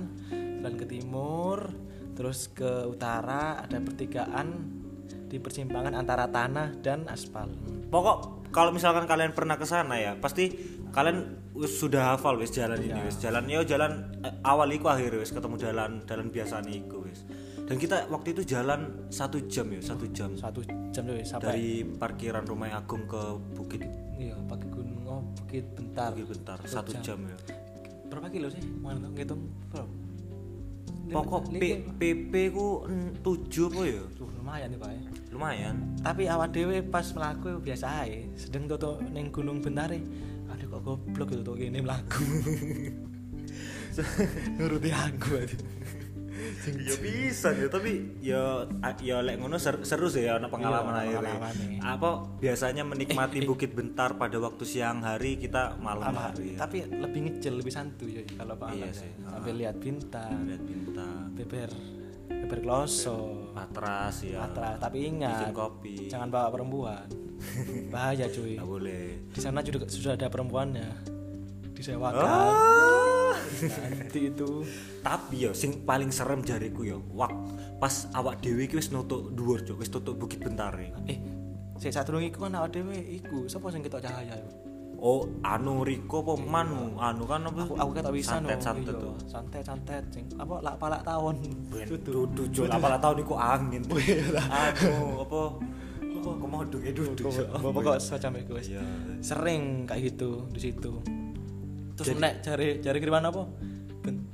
jalan 0.59 0.75
ke 0.75 0.87
timur, 0.91 1.71
terus 2.19 2.51
ke 2.51 2.89
utara 2.89 3.63
ada 3.63 3.79
pertigaan 3.79 4.49
di 5.29 5.37
persimpangan 5.39 5.93
antara 5.93 6.27
tanah 6.27 6.81
dan 6.81 7.05
aspal. 7.07 7.47
pokok 7.93 8.49
kalau 8.53 8.73
misalkan 8.73 9.05
kalian 9.05 9.33
pernah 9.37 9.61
ke 9.61 9.65
sana 9.69 9.97
ya 10.01 10.13
pasti 10.17 10.53
kalian 10.93 11.37
sudah 11.69 12.17
hafal 12.17 12.37
wis 12.41 12.53
jalan 12.53 12.81
ini 12.81 13.01
wis 13.05 13.21
jalan 13.21 13.45
yo 13.49 13.65
jalan 13.65 14.13
eh, 14.25 14.33
awal 14.45 14.69
iku 14.73 14.89
akhir 14.93 15.17
wis 15.21 15.33
ketemu 15.33 15.57
jalan 15.57 16.01
jalan 16.05 16.29
biasa 16.33 16.65
iku 16.69 17.05
wis 17.05 17.25
dan 17.69 17.77
kita 17.77 18.09
waktu 18.09 18.33
itu 18.33 18.43
jalan 18.49 18.81
satu 19.13 19.45
jam 19.45 19.69
ya 19.69 19.81
satu 19.85 20.09
jam. 20.09 20.33
Satu 20.41 20.65
jam 20.65 21.03
dulu 21.05 21.21
sampai 21.21 21.45
dari 21.53 21.69
parkiran 21.85 22.49
rumah 22.49 22.73
Agung 22.73 23.05
ke 23.05 23.23
bukit 23.53 23.85
iya 24.17 24.33
pakai 24.49 24.69
gunung 24.73 25.05
oh 25.05 25.21
bukit 25.37 25.69
bentar. 25.77 26.17
bukit 26.17 26.33
bentar 26.33 26.57
satu 26.65 26.97
jam. 27.05 27.21
ya. 27.29 27.37
Berapa 28.09 28.33
kilo 28.33 28.49
sih? 28.49 28.65
Mana 28.81 29.05
tuh 29.05 29.13
ngitung? 29.13 29.43
Pokok 31.09 31.57
P, 31.57 31.89
PP 31.97 32.33
ku 32.53 32.85
mm, 32.85 33.25
tujuh 33.25 33.73
apa 33.73 33.81
ya? 33.89 34.05
Duh, 34.13 34.29
lumayan 34.29 34.69
nih 34.69 34.77
pak 34.81 34.91
ya. 34.93 35.01
lumayan. 35.33 35.75
Tapi 36.05 36.23
awak 36.29 36.53
dewe 36.53 36.85
pas 36.85 37.05
melaku 37.17 37.61
biasa 37.65 38.05
aja 38.05 38.21
sedang 38.37 38.65
toto 38.69 39.01
neng 39.13 39.29
gunung 39.29 39.61
bentare 39.61 40.01
aduh 40.49 40.67
kok 40.73 40.81
goblok 40.85 41.29
gitu 41.33 41.43
tuh 41.45 41.55
gini 41.61 41.79
melaku 41.85 42.25
nuruti 44.57 44.91
aku 44.93 45.31
aduh 45.45 45.61
ya 46.79 46.95
bisa 46.97 47.49
ya 47.51 47.67
tapi 47.67 47.93
ya 48.19 48.65
ya 49.01 49.21
lek 49.21 49.37
ngono 49.37 49.57
ser- 49.57 49.83
seru 49.83 50.07
sih 50.07 50.23
ya 50.23 50.37
ana 50.37 50.47
pengalaman 50.47 50.95
Iya, 50.95 51.01
akhirnya 51.13 51.35
pengalaman 51.35 51.55
nih. 51.61 51.79
apa 51.81 52.09
biasanya 52.37 52.83
menikmati 52.83 53.39
bukit 53.43 53.71
bentar 53.73 54.15
pada 54.15 54.37
waktu 54.37 54.63
siang 54.63 55.01
hari 55.01 55.37
kita 55.37 55.77
malam 55.79 56.13
hari 56.13 56.55
ya. 56.55 56.59
tapi 56.61 56.87
lebih 56.87 57.21
ngecil 57.27 57.53
lebih 57.55 57.71
santuy 57.71 58.11
ya 58.13 58.23
kalau 58.35 58.55
pak 58.55 58.73
Iya 58.73 58.91
sih. 58.93 59.11
ya. 59.13 59.29
sampai 59.29 59.53
lihat 59.55 59.77
bintang 59.77 60.35
lihat 60.45 60.63
bintang 60.63 61.17
beber 61.33 61.71
beber 62.29 62.59
kloso 62.61 63.19
matras 63.51 64.23
ya 64.23 64.41
Matra. 64.41 64.77
tapi 64.79 64.97
bikin 65.01 65.19
ingat 65.19 65.51
kopi 65.51 66.07
jangan 66.07 66.29
bawa 66.29 66.49
perempuan 66.49 67.09
bahaya 67.93 68.27
cuy 68.27 68.55
nggak 68.55 68.69
boleh 68.69 69.05
di 69.29 69.41
sana 69.41 69.59
juga 69.61 69.85
sudah 69.85 70.15
ada 70.15 70.27
perempuannya 70.27 70.89
disewakan 71.73 72.21
Ah. 72.21 73.18
Nanti 73.63 74.21
itu. 74.29 74.65
Tapi 75.01 75.37
ya 75.45 75.51
sing 75.53 75.83
paling 75.83 76.09
serem 76.09 76.41
jariku 76.41 76.83
ya 76.83 76.97
wak 77.13 77.33
pas 77.79 78.09
awak 78.13 78.41
dewi 78.41 78.67
wis 78.69 78.91
nutuk 78.91 79.31
dhuwur 79.33 79.63
cuk 79.63 79.79
wis 79.79 79.89
tutuk 79.89 80.17
bukit 80.17 80.41
bentar 80.41 80.75
ya. 80.75 80.91
eh 81.07 81.19
sik 81.79 81.95
sadurunge 81.95 82.29
iku 82.29 82.45
kan 82.45 82.59
awak 82.59 82.75
dhewe 82.75 82.95
iku 82.95 83.47
sapa 83.47 83.71
sing 83.71 83.87
ketok 83.87 84.03
cahaya 84.03 84.35
iku? 84.35 84.51
Oh 84.99 85.23
anu 85.47 85.87
Riko 85.87 86.27
apa 86.27 86.35
manu? 86.43 86.99
Anu 86.99 87.23
kan 87.23 87.47
apa 87.47 87.63
aku 87.63 87.79
aku 87.79 87.91
ketok 87.95 88.13
bisa 88.19 88.43
no 88.43 88.51
santet 88.51 88.59
santet 88.59 88.91
iya, 88.91 88.99
tuh. 88.99 89.15
Santet 89.31 89.63
santet 89.63 90.05
sing 90.11 90.27
apa 90.35 90.59
lak 90.59 90.75
palak 90.77 91.07
tahun 91.07 91.39
Dudu. 91.87 92.27
cuk 92.51 92.67
apalah 92.67 92.99
tahun 92.99 93.23
iku 93.23 93.39
angin. 93.39 93.83
Anu 93.87 95.23
apa? 95.23 95.41
Apa 96.19 96.31
komodo 96.35 96.83
ya 96.83 96.91
dudu. 96.91 97.31
Pokok- 97.31 97.63
pokok 97.63 97.97
semacam 98.03 98.43
itu 98.43 98.53
wis. 98.59 98.69
Iya. 98.75 98.83
sering 99.23 99.87
kayak 99.87 100.03
gitu 100.19 100.51
di 100.51 100.59
situ 100.59 100.99
terus 101.99 102.15
nek 102.17 102.41
cari 102.41 102.79
cari 102.79 102.99
kiriman 102.99 103.27
apa 103.27 103.43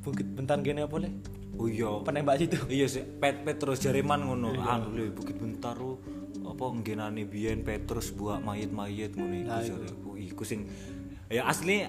bukit 0.05 0.29
bentan 0.29 0.61
gini 0.61 0.85
apa 0.85 0.97
le 1.01 1.11
Oh 1.55 1.71
iya. 1.71 1.87
penembak 2.03 2.43
situ 2.43 2.59
Iya 2.67 2.87
sih, 2.91 3.07
Pet 3.07 3.47
Petrus 3.47 3.79
Jareman 3.79 4.27
ngono. 4.27 4.59
Anu 4.59 4.91
lho 4.91 5.15
Bukit 5.15 5.39
Bentar 5.39 5.79
lu 5.79 5.95
apa 6.43 6.65
nggenane 6.67 7.23
biyen 7.25 7.63
Petrus 7.63 8.11
buat 8.11 8.43
mayit-mayit 8.43 9.15
ngono 9.15 9.35
iku 9.39 9.55
jare. 9.63 9.87
Oh, 10.03 10.19
iku 10.19 10.43
sing 10.43 10.67
ya 11.31 11.47
asli 11.47 11.87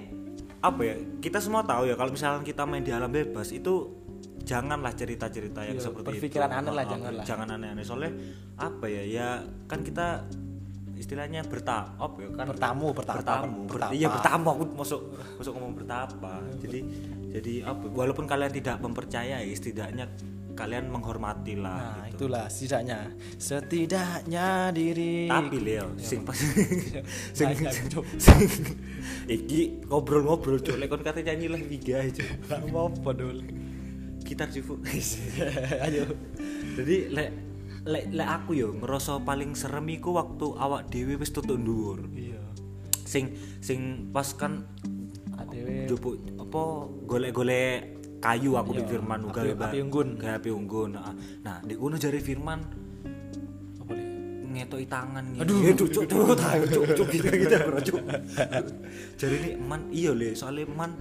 apa 0.61 0.81
ya? 0.85 0.95
Kita 1.17 1.41
semua 1.41 1.65
tahu 1.65 1.89
ya 1.89 1.97
kalau 1.97 2.13
misalkan 2.13 2.45
kita 2.45 2.61
main 2.69 2.85
di 2.85 2.93
alam 2.93 3.09
bebas 3.09 3.49
itu 3.49 3.89
janganlah 4.45 4.93
cerita-cerita 4.93 5.65
yang 5.65 5.81
Iya, 5.81 5.85
seperti 5.89 6.13
itu. 6.21 6.38
aneh 6.38 6.69
lah, 6.69 6.85
Oh, 6.85 6.85
oh, 6.85 6.91
janganlah. 6.93 7.23
Jangan 7.25 7.47
aneh-aneh 7.57 7.83
soalnya 7.83 8.11
apa 8.61 8.85
ya? 8.85 9.01
Ya 9.01 9.27
kan 9.65 9.81
kita 9.81 10.29
istilahnya 10.95 11.43
bertahap 11.43 12.12
ya 12.17 12.27
kan. 12.34 12.45
Bertamu 12.49 12.88
bertapa 12.95 13.19
bertamu, 13.19 13.60
ber- 13.67 13.71
bertapa. 13.75 13.91
iya 13.93 14.08
bertamu. 14.08 14.47
Aku 14.55 14.63
masuk 14.75 15.01
masuk 15.38 15.51
ngomong 15.55 15.73
bertapa 15.75 16.34
jadi 16.60 16.79
jadi 17.36 17.53
apa? 17.67 17.84
Walaupun 17.91 18.25
kalian 18.25 18.51
tidak 18.51 18.79
mempercayai 18.79 19.51
setidaknya 19.51 20.08
kalian 20.55 20.88
menghormati 20.88 21.60
lah 21.60 21.99
nah 21.99 22.08
gitu. 22.08 22.31
itulah 22.31 22.47
setidaknya. 22.47 23.12
Setidaknya 23.36 24.47
diri 24.71 25.27
tapi 25.27 25.60
Leo 25.60 25.91
sing 25.99 26.23
pas 26.23 26.39
sing, 26.39 26.95
Saya 27.36 27.51
sing, 27.60 27.91
iki 29.27 29.84
ngobrol-ngobrol 29.84 30.63
cuk. 30.63 30.79
Lek 30.79 30.88
kon 30.88 31.03
kate 31.03 31.27
nyanyi 31.27 31.51
lah 31.51 31.60
tiga 31.60 32.08
aja 32.08 32.23
Gak 32.47 32.71
apa-apa 32.71 33.10
dul? 33.12 33.43
Gitar 34.23 34.47
cifu 34.47 34.79
ayo. 35.86 36.08
Jadi 36.79 36.95
lek 37.12 37.29
lek 37.86 38.10
lek 38.10 38.26
aku 38.28 38.52
yo 38.54 38.74
ngerasa 38.74 39.21
paling 39.21 39.54
serem 39.54 39.86
iku 39.88 40.10
waktu 40.12 40.48
awak 40.56 40.89
dewi 40.89 41.15
wis 41.15 41.30
tutuk 41.30 41.58
dhuwur 41.58 42.02
iya 42.12 42.41
sing 43.06 43.30
sing 43.60 43.80
pas 44.10 44.26
kan 44.32 44.65
adewe 45.36 45.86
Jupuk 45.86 46.17
apa 46.36 46.62
golek-golek 47.06 47.93
kayu 48.17 48.56
aku 48.56 48.74
Iya, 48.74 48.80
di 48.80 48.84
Firman 48.88 49.19
api- 49.21 49.34
gawe 49.54 49.69
api 49.69 49.78
unggun. 49.80 50.08
gawe 50.15 50.34
api 50.36 50.50
unggun 50.50 50.89
nah, 50.91 51.13
nah 51.39 51.62
di 51.62 51.74
kono 51.74 51.95
jari 51.95 52.17
Firman 52.17 52.60
apa 53.78 53.91
le 53.93 54.04
ngetoki 54.48 54.88
tangan 54.88 55.24
ngene. 55.30 55.43
Aduh. 55.43 55.58
Eh, 55.62 55.74
cuk 55.76 55.89
cuk 55.91 56.04
cuk 56.10 56.86
cuk 56.95 57.08
gitu 57.12 57.28
gitu 57.30 57.56
bro 57.62 57.78
cuk 57.80 58.02
jari 59.15 59.36
ini 59.38 59.50
man 59.60 59.93
iya 59.93 60.10
le 60.12 60.34
soalnya 60.34 60.65
man 60.67 60.98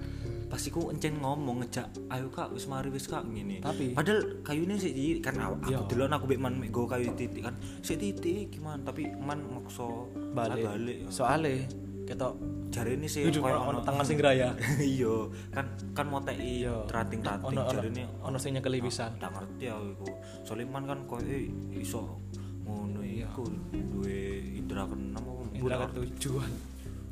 pas 0.55 0.63
iku 0.63 0.87
encen 0.87 1.19
ngomong 1.19 1.59
ngejak 1.59 1.83
ayo 2.07 2.31
kak 2.31 2.47
wis 2.49 2.63
mari 2.65 2.87
wis 2.87 3.03
kak 3.05 3.27
ngene 3.27 3.59
Tapi- 3.59 3.91
padahal 3.91 4.39
kayunya 4.39 4.79
sih 4.79 4.95
di- 4.95 5.19
kan 5.19 5.35
aku, 5.35 5.67
Iya. 5.67 5.83
delon 5.83 6.07
aku 6.09 6.25
mek 6.25 6.39
man 6.39 6.63
go 6.71 6.87
kayu 6.87 7.11
titik 7.11 7.43
kan 7.43 7.51
sik 7.83 7.99
titik 7.99 8.47
gimana 8.49 8.79
tapi 8.81 9.11
man 9.11 9.43
maksa 9.43 9.83
balik, 10.31 10.63
ah, 10.63 10.71
balik 10.71 11.11
soalnya 11.11 11.67
ketok 12.05 12.39
jari 12.71 12.95
ini 12.95 13.03
sih 13.03 13.27
koyo 13.27 13.51
ono 13.57 13.83
tangan 13.83 14.07
sing 14.07 14.15
geraya. 14.15 14.55
iya 14.79 15.27
kan 15.51 15.67
kan 15.91 16.07
mau 16.07 16.23
tei 16.23 16.63
Iya. 16.63 16.87
terating-terating 16.87 17.51
Ono- 17.51 17.59
ono- 17.61 17.73
jari 17.75 17.87
ini 17.91 18.03
ono 18.23 18.37
sing 18.39 18.55
nyekeli 18.55 18.79
pisan. 18.79 19.11
tak 19.19 19.35
ngerti 19.35 19.65
aku 19.67 19.85
iku 19.91 20.07
soalnya 20.47 20.71
man 20.71 20.87
kan 20.87 20.99
koyo 21.03 21.27
eh, 21.27 21.51
iso 21.75 22.15
ngono 22.63 23.03
iku 23.03 23.43
duwe 23.91 24.19
indra 24.55 24.87
keenam 24.87 25.19
apa 25.19 25.31
Iya. 25.51 25.59
indra 25.59 25.75
ketujuan 25.83 26.51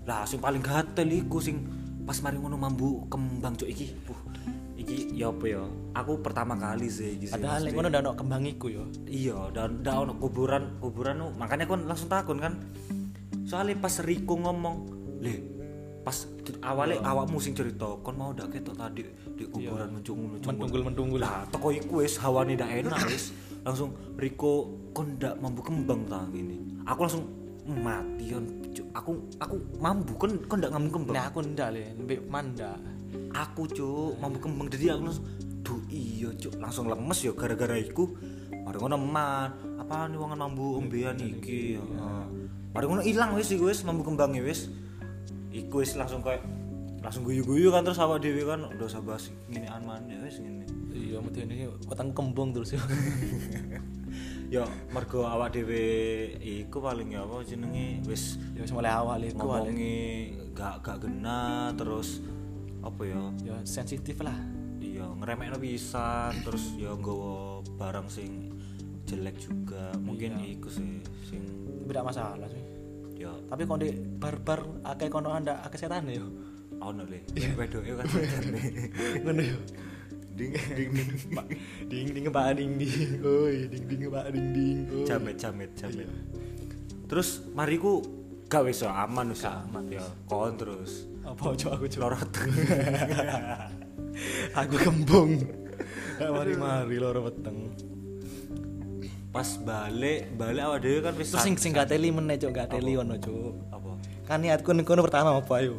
lah 0.04 0.24
sing 0.24 0.40
paling 0.40 0.64
gatel 0.64 1.12
iku 1.12 1.44
sing 1.44 1.83
pas 2.04 2.18
mari 2.20 2.36
ngono 2.36 2.58
mambu 2.60 3.08
kembang 3.08 3.56
cuk 3.56 3.70
iki. 3.70 3.96
Puh, 4.04 4.20
iki 4.76 5.16
ya 5.16 5.32
apa 5.32 5.46
ya? 5.48 5.64
Aku 5.96 6.20
pertama 6.20 6.60
kali 6.60 6.92
sih 6.92 7.16
iki 7.16 7.32
padahal 7.32 7.64
lek 7.64 7.72
ngono 7.74 7.88
ndak 7.88 8.02
ono 8.04 8.12
kembang 8.20 8.44
iku 8.44 8.68
yo 8.68 8.84
iya 9.08 9.48
dan 9.56 9.80
ndak 9.80 9.96
ono 9.96 10.14
kuburan 10.20 10.78
kuburan 10.84 11.16
nu. 11.20 11.28
Makanya 11.40 11.64
aku 11.64 11.76
langsung 11.84 12.10
takut 12.12 12.36
kan. 12.40 12.60
Soalnya 13.44 13.80
pas 13.80 13.96
Riko 14.04 14.40
ngomong 14.40 14.76
le 15.24 15.36
pas 16.04 16.28
awalnya 16.68 17.00
awakmu 17.00 17.40
sing 17.40 17.56
cerita 17.56 17.88
kon 18.04 18.20
mau 18.20 18.36
ndak 18.36 18.52
ketok 18.52 18.76
tadi 18.76 19.08
di 19.40 19.48
kuburan 19.48 19.88
mencungul 19.96 20.36
Mentunggul 20.36 20.84
mentunggul. 20.84 21.20
lah 21.24 21.48
toko 21.48 21.72
iku 21.72 22.04
wis 22.04 22.20
hawane 22.20 22.60
ndak 22.60 22.84
enak 22.84 23.00
wis. 23.08 23.32
Langsung 23.64 23.96
Riko 24.20 24.68
kon 24.92 25.16
ndak 25.16 25.40
mampu 25.40 25.64
kembang 25.64 26.04
ta 26.12 26.28
gini 26.28 26.84
aku 26.84 27.00
langsung 27.08 27.24
"Hmm, 27.24 27.43
mati 27.64 28.36
kon 28.36 28.46
aku 28.92 29.12
aku 29.40 29.56
mampu 29.80 30.12
kon 30.20 30.32
kon 30.46 30.58
ndak 30.60 30.74
mampu 30.76 30.90
kembang? 31.00 31.16
Nah 31.16 31.26
aku 31.32 31.40
ndak 31.44 31.70
le, 31.72 31.86
mbek 31.96 32.22
manda. 32.28 32.76
aku 33.34 33.70
cuk 33.70 34.18
mampu 34.18 34.38
kembang. 34.42 34.68
Jadi 34.70 34.90
aku 34.90 35.02
langsung 35.06 35.26
duh 35.64 35.82
iya 35.90 36.30
cuk. 36.34 36.54
Langsung 36.60 36.86
lemes 36.90 37.20
ya 37.24 37.32
gara-gara 37.34 37.78
iku. 37.78 38.10
Mari 38.64 38.78
ngono 38.80 38.98
man 39.00 39.50
apa 39.80 40.08
nih 40.08 40.18
wongan 40.18 40.40
mambu 40.40 40.80
ombean 40.80 41.20
iki? 41.20 41.78
Heeh. 41.80 42.26
mari 42.74 42.90
ngono 42.90 43.06
ilang 43.06 43.38
wis 43.38 43.54
iku 43.54 43.70
wis 43.70 43.86
mambu 43.86 44.02
kembangnya 44.06 44.42
wis. 44.44 44.70
Iku 45.54 45.86
wis 45.86 45.94
langsung 45.94 46.26
kayak 46.26 46.42
langsung 47.04 47.28
guyu-guyu 47.28 47.70
kan 47.70 47.84
terus 47.84 48.00
awak 48.00 48.24
dhewe 48.24 48.48
kan 48.48 48.64
udah 48.64 48.88
usah 48.88 49.04
bahas 49.04 49.28
ngene 49.52 49.68
man 49.84 50.08
ya 50.08 50.18
wis 50.24 50.40
ngene. 50.40 50.66
Iya, 50.94 51.18
mesti 51.26 51.42
ini 51.50 51.66
weteng 51.90 52.14
kembung 52.14 52.54
terus 52.54 52.78
ya 54.54 54.62
mergo 54.88 55.26
awak 55.26 55.50
dhewe 55.52 55.82
iku 56.38 56.78
paling 56.78 57.10
ya 57.10 57.26
apa 57.26 57.42
jenenge 57.42 58.06
wis 58.06 58.38
ya 58.54 58.62
wis 58.62 58.70
mulai 58.70 58.94
awal 58.94 59.18
iku 59.18 59.50
ngomongi 59.50 59.98
gak 60.54 60.86
gak 60.86 61.02
gena 61.02 61.42
terus 61.74 62.22
apa 62.80 63.02
ya 63.02 63.22
Ya 63.42 63.56
sensitif 63.66 64.22
lah. 64.22 64.38
iya 64.78 65.10
ngeremekno 65.10 65.58
pisan 65.58 66.38
terus 66.46 66.78
ya 66.78 66.94
nggawa 66.94 67.66
barang 67.74 68.06
sing 68.08 68.54
jelek 69.04 69.42
juga 69.42 69.90
mungkin 69.98 70.38
iku 70.40 70.70
sih 70.70 71.02
sing 71.26 71.42
Tidak 71.84 72.04
masalah 72.04 72.46
sih. 72.46 72.62
ya 73.18 73.34
Tapi 73.50 73.66
kalau 73.66 73.80
di 73.80 73.90
barbar 73.92 74.60
akeh 74.86 75.10
kono 75.10 75.34
anda 75.34 75.66
akeh 75.66 75.76
setan 75.78 76.06
ya. 76.06 76.22
ono 76.78 77.02
le 77.04 77.26
wedoke 77.58 77.90
kan 77.90 78.06
setan 78.06 78.44
Ngono 79.24 79.42
ya. 79.42 79.58
Ding 80.34 80.52
ding 80.74 80.90
ding 80.94 81.12
ding 81.90 82.08
ding 82.14 82.26
Pak 82.34 82.58
ding 82.58 82.72
ding. 82.82 83.22
Oi, 83.22 83.70
ding 83.70 83.84
ding 83.86 84.02
Pak 84.10 84.26
ding 84.34 84.48
ding. 84.54 84.78
Oi. 84.90 85.06
jamet 85.06 85.36
jamet 85.38 85.70
jamet 85.78 86.10
terus 87.06 87.46
mariku 87.54 88.02
gak 88.50 88.66
wis 88.66 88.82
aman 88.82 89.30
wis. 89.30 89.46
Aman, 89.46 89.86
ya 89.90 90.02
kon 90.26 90.58
terus 90.58 91.06
Apa 91.22 91.54
coba 91.54 91.78
aku 91.78 91.86
lorot 92.02 92.30
aku 94.60 94.76
kembung. 94.82 95.42
mari 96.20 96.54
mari 96.58 96.98
loro 96.98 97.30
weteng. 97.30 97.70
pas 99.34 99.50
balik 99.58 100.30
balik 100.38 100.62
awak 100.62 100.80
dhewe 100.86 101.00
kan 101.02 101.14
wis 101.18 101.34
Terus 101.34 101.42
sing 101.42 101.56
sing 101.58 101.72
gak 101.74 101.90
teli 101.90 102.10
meneh 102.14 102.38
cok 102.38 102.52
gak 102.54 102.70
teli 102.74 102.94
ono 102.98 103.18
cok. 103.18 103.54
apa 103.74 103.90
Kan 104.26 104.42
niatku 104.42 104.74
ning 104.74 104.86
kono 104.86 105.02
pertama 105.06 105.38
apa 105.38 105.54
ayo? 105.62 105.78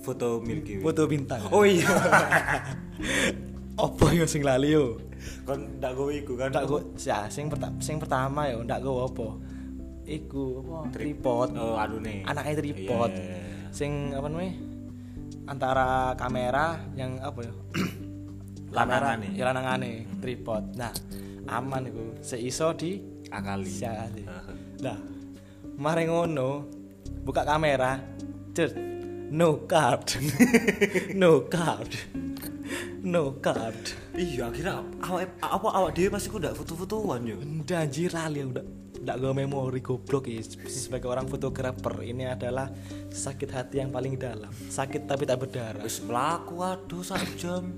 Foto 0.00 0.40
Milky 0.40 0.80
Way 0.80 0.84
Foto 0.84 1.02
bintang. 1.06 1.40
oh 1.52 1.64
iya 1.64 1.88
Apa 3.80 4.12
yo 4.12 4.28
sing 4.28 4.44
lali 4.44 4.76
yo? 4.76 5.00
kon 5.44 5.80
ndak 5.80 5.92
gowe 5.96 6.12
iku 6.12 6.32
kan 6.36 6.52
Ndak 6.52 6.64
go 6.68 6.80
ya 6.96 7.28
sing 7.28 7.48
pertama 7.52 7.76
sing 7.80 7.96
pertama 8.00 8.48
yo 8.48 8.64
ndak 8.64 8.80
go 8.84 9.04
apa? 9.04 9.28
Iku 10.04 10.64
apa? 10.64 10.78
Tripod. 10.96 11.48
oh 11.56 11.76
anu 11.80 12.00
nih 12.00 12.24
Anaknya 12.24 12.60
tripod. 12.60 13.10
Iya, 13.12 13.20
iya, 13.20 13.36
iya. 13.40 13.68
Sing 13.72 13.92
apa 14.16 14.26
namanya? 14.28 14.54
Antara 15.48 15.88
kamera 16.16 16.76
yang 16.96 17.20
apa 17.20 17.40
ya? 17.46 17.52
Lanangane. 18.76 19.28
ya 19.34 19.44
lanangane 19.50 20.06
tripod. 20.22 20.78
Nah, 20.78 20.92
aman 21.50 21.90
iku. 21.90 22.04
Seiso 22.22 22.70
di 22.76 23.00
akali. 23.30 23.82
Lah, 24.82 24.98
mari 25.82 26.06
ngono, 26.06 26.66
buka 27.26 27.42
kamera, 27.42 27.98
cet, 28.54 28.74
no 29.30 29.62
card, 29.70 30.18
no 31.14 31.46
card, 31.46 31.94
no 33.06 33.38
card. 33.38 33.78
Iya, 34.10 34.50
akhirnya 34.50 34.82
awak 35.06 35.38
apa 35.38 35.68
awak 35.70 35.90
dhewe 35.94 36.10
pasti 36.10 36.28
ku 36.34 36.42
ndak 36.42 36.58
foto-fotoan 36.58 37.22
yo. 37.22 37.38
Udah 37.38 37.86
anjir 37.86 38.10
lali 38.10 38.42
udah 38.42 38.66
nggak 39.00 39.16
gue 39.16 39.32
memori 39.32 39.80
goblok 39.80 40.28
ya 40.28 40.44
sebagai 40.68 41.08
orang 41.08 41.24
fotografer 41.24 42.04
ini 42.04 42.28
adalah 42.28 42.68
sakit 43.08 43.48
hati 43.48 43.80
yang 43.80 43.88
paling 43.88 44.20
dalam 44.20 44.52
sakit 44.52 45.08
tapi 45.08 45.24
tak 45.24 45.40
berdarah 45.40 45.80
Wis 45.80 46.04
mlaku 46.04 46.66
aduh 46.66 47.06
sak 47.06 47.22
jam. 47.38 47.70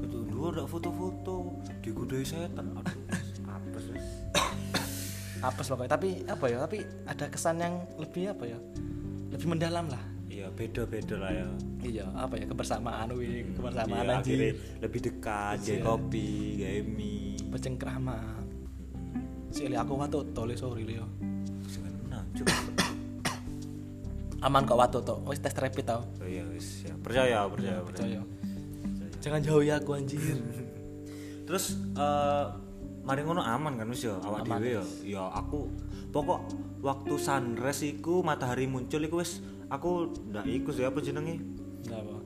Itu 0.00 0.28
dua 0.28 0.52
ndak 0.52 0.68
foto-foto, 0.68 1.64
digodai 1.80 2.24
setan. 2.28 2.76
Aduh, 2.76 2.96
apes 3.48 3.84
wis. 3.88 4.08
apes 5.48 5.66
pokoknya 5.72 5.90
tapi 5.96 6.28
apa 6.28 6.44
ya 6.44 6.60
tapi 6.60 6.84
ada 7.08 7.24
kesan 7.32 7.56
yang 7.56 7.74
lebih 7.96 8.36
apa 8.36 8.44
ya 8.44 8.58
lebih 9.32 9.48
mendalam 9.48 9.88
lah 9.88 10.19
Iya, 10.40 10.48
beda-beda 10.56 11.14
lah 11.20 11.32
ya. 11.36 11.48
iya 11.84 12.06
apa 12.16 12.40
ya 12.40 12.48
kebersamaan 12.48 13.12
wih 13.12 13.44
kebersamaan 13.52 14.08
Iya, 14.08 14.24
akhirnya 14.24 14.50
lebih 14.80 15.00
dekat, 15.04 15.56
jadi 15.60 15.84
kopi, 15.84 16.28
gawe 16.56 16.80
mie. 16.88 17.36
bercengkrama 17.52 18.16
si 19.52 19.68
aku 19.68 19.92
watu 20.00 20.24
tole 20.32 20.56
sorry 20.56 20.88
Leo 20.88 21.04
cuk. 22.32 22.46
aman 24.40 24.64
kok 24.64 24.78
watu 24.80 25.04
to 25.04 25.20
wis 25.28 25.44
tes 25.44 25.52
rapid 25.52 25.84
tau 25.84 26.00
Oh 26.16 26.24
iya, 26.24 26.40
wis 26.48 26.88
ya. 26.88 26.94
Percaya, 27.04 27.44
percaya, 27.44 27.84
percaya. 27.84 28.20
percaya 28.24 29.20
jangan 29.20 29.40
jauhi 29.44 29.68
aku 29.68 29.92
anjir 29.92 30.16
Terus 31.44 31.76
eh 32.00 32.44
mari 33.04 33.20
ngono 33.26 33.44
aman 33.44 33.76
kan 33.76 33.92
wis 33.92 34.08
ya 34.08 34.16
awak 34.24 34.48
dhewe 34.48 34.80
ya. 34.80 34.84
Ya 35.04 35.22
aku 35.28 35.68
pokok 36.08 36.40
waktu 36.80 37.14
sunrise 37.20 37.84
iku 37.84 38.24
matahari 38.24 38.64
muncul 38.64 39.04
iku 39.04 39.20
wis 39.20 39.44
aku 39.70 39.90
ndak 40.26 40.44
iku 40.44 40.70
sih 40.70 40.82
apa 40.82 40.98
jenenge? 40.98 41.38
Apa 41.86 42.18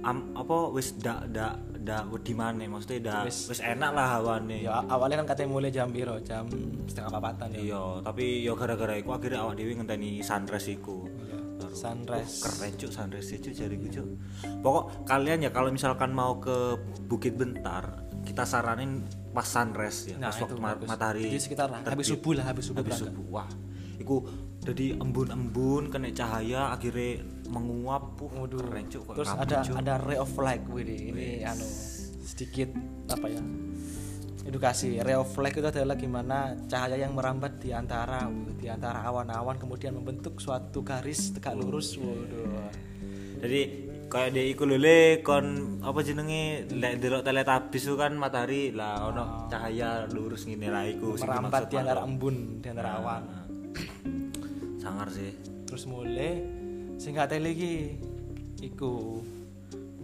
Am, 0.00 0.32
apa 0.32 0.72
wis 0.72 0.96
ndak 0.96 1.28
ndak 1.28 1.52
ndak 1.78 2.02
wedi 2.08 2.32
maneh 2.32 2.64
maksudnya 2.64 2.98
ndak 3.02 3.22
Wis- 3.28 3.48
wis 3.48 3.60
enak 3.60 3.92
lah 3.92 4.16
hawane. 4.16 4.64
ya 4.64 4.80
awalnya 4.86 5.20
kan 5.20 5.28
katanya 5.28 5.48
mulai 5.50 5.68
jam 5.68 5.88
piro 5.88 6.16
jam 6.20 6.48
setengah 6.86 7.12
papatan 7.12 7.52
ya 7.52 7.60
Iya, 7.60 7.82
tapi 8.00 8.24
ya 8.40 8.52
gara-gara 8.54 8.96
iku 8.96 9.12
akhirnya 9.12 9.44
awak 9.44 9.54
dhewe 9.54 9.72
ngenteni 9.74 10.20
sunrise 10.20 10.72
iku. 10.72 11.04
Iya. 11.04 11.36
Sunrise. 11.70 12.40
"Oh, 12.40 12.48
keren 12.48 12.72
cuk 12.74 12.90
sunrise 12.90 13.30
cuk 13.36 13.52
jariku 13.52 13.86
cuk. 13.90 14.06
Pokok 14.58 14.84
kalian 15.04 15.44
ya 15.44 15.50
kalau 15.50 15.68
misalkan 15.68 16.10
mau 16.10 16.40
ke 16.40 16.80
Bukit 17.04 17.36
Bentar, 17.36 17.84
kita 18.22 18.42
saranin 18.42 19.04
pas 19.30 19.44
sunrise 19.44 20.08
ya, 20.08 20.16
Nah, 20.16 20.32
pas 20.32 20.40
waktu 20.40 20.56
ma- 20.56 20.72
bagus. 20.74 20.88
matahari. 20.88 21.22
Di 21.26 21.36
sekitar 21.38 21.68
lah, 21.68 21.84
habis 21.84 22.08
subuh 22.08 22.32
lah, 22.34 22.48
habis 22.48 22.64
subuh 22.64 22.80
Habis 22.80 22.96
berangkat. 22.96 23.12
subuh. 23.12 23.24
Wah, 23.30 23.48
iku 23.96 24.16
jadi 24.60 24.92
embun-embun 25.00 25.88
kena 25.88 26.12
cahaya 26.12 26.76
akhirnya 26.76 27.24
menguap. 27.48 28.20
Uh, 28.20 28.44
Waduh. 28.44 28.60
keren 28.60 28.86
cuk 28.92 29.04
terus 29.16 29.32
ada 29.32 29.64
Cuk. 29.64 29.74
ada 29.80 29.94
ray 30.04 30.18
of 30.20 30.32
light 30.36 30.62
wih 30.68 30.84
ini 30.84 31.42
anu 31.42 31.64
sedikit 32.20 32.70
apa 33.08 33.26
ya 33.26 33.42
edukasi 34.44 35.00
ray 35.00 35.16
of 35.16 35.32
light 35.40 35.56
itu 35.56 35.64
adalah 35.64 35.96
gimana 35.96 36.54
cahaya 36.68 37.00
yang 37.00 37.16
merambat 37.16 37.58
di 37.58 37.72
antara 37.72 38.28
di 38.60 38.68
antara 38.68 39.02
awan-awan 39.08 39.56
kemudian 39.56 39.96
membentuk 39.96 40.38
suatu 40.38 40.84
garis 40.84 41.32
tegak 41.32 41.56
lurus 41.56 41.96
waduh 41.96 42.70
Jadi 43.40 43.88
kayak 44.12 44.36
dia 44.36 44.44
iku 44.52 44.68
lele 44.68 45.24
kon 45.24 45.80
apa 45.80 46.04
jenenge 46.04 46.68
lek 46.76 47.00
delok 47.00 47.24
teletabis 47.24 47.88
itu 47.88 47.96
kan 47.96 48.12
matahari 48.12 48.68
lah 48.68 49.08
ono 49.08 49.48
cahaya 49.48 50.04
lurus 50.12 50.44
ngene 50.44 50.68
lah 50.68 50.84
iku 50.84 51.16
merambat 51.16 51.72
di 51.72 51.76
antara 51.80 52.04
embun 52.04 52.60
di 52.60 52.68
antara 52.68 53.00
awan 53.00 53.22
Nah. 53.24 53.44
Sangar 54.80 55.08
sih. 55.12 55.36
Terus 55.68 55.84
mulai 55.84 56.40
sing 56.96 57.12
tele 57.14 57.52
iki 57.52 58.00
iku. 58.64 59.20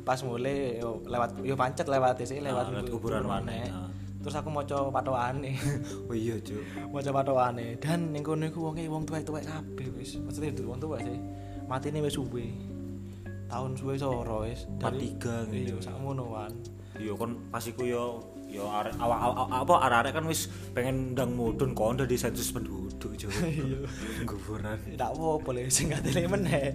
Pas 0.06 0.22
mulai 0.22 0.78
yo 0.78 1.02
lewat 1.02 1.42
yo 1.42 1.58
pancet 1.58 1.90
lewat 1.90 2.22
sih 2.22 2.38
lewat, 2.38 2.70
lewat 2.70 2.86
kuburan 2.94 3.26
maneh, 3.26 3.66
nah. 3.66 3.90
terus 4.22 4.38
aku 4.38 4.54
maca 4.54 4.86
patoane 4.94 5.58
oh 6.06 6.14
iya 6.14 6.38
cuk. 6.38 6.62
Maca 6.94 7.10
patoane 7.10 7.74
dan 7.82 8.14
ning 8.14 8.22
kono 8.22 8.46
iku 8.46 8.70
wonge 8.70 8.86
wong 8.86 9.02
tuwek-tuwek 9.02 9.42
kabeh 9.42 9.90
wis. 9.98 10.22
Maksudnya 10.22 10.54
itu 10.54 10.62
wong 10.62 10.78
tuwek 10.78 11.02
sih. 11.02 11.18
Matine 11.66 11.98
wis 12.06 12.14
suwe. 12.14 12.54
Tahun 13.50 13.74
suwe 13.74 13.98
soro 13.98 14.46
wis. 14.46 14.70
43 14.78 15.50
iya 15.50 15.74
gitu. 15.74 15.82
sakmono 15.82 16.30
wan. 16.30 16.54
Iya 16.94 17.18
kon 17.18 17.50
pas 17.50 17.66
iku 17.66 17.82
yo 17.82 18.22
yo 18.56 18.64
arek 18.72 18.96
awak 18.96 19.20
awak- 19.20 19.52
apa 19.52 19.74
arek-arek 19.84 20.12
kan 20.16 20.24
wis 20.24 20.48
pengen 20.72 21.12
ndang 21.12 21.36
mudun 21.36 21.76
kon 21.76 22.00
di 22.00 22.16
sensus 22.16 22.48
penduduk 22.56 23.12
cuk. 23.20 23.28
Iya. 23.44 23.84
kuburan 24.24 24.80
tidak 24.88 25.12
apa 25.12 25.48
le 25.52 25.68
sing 25.68 25.92
gak 25.92 26.00
tele 26.00 26.24
meneh. 26.24 26.72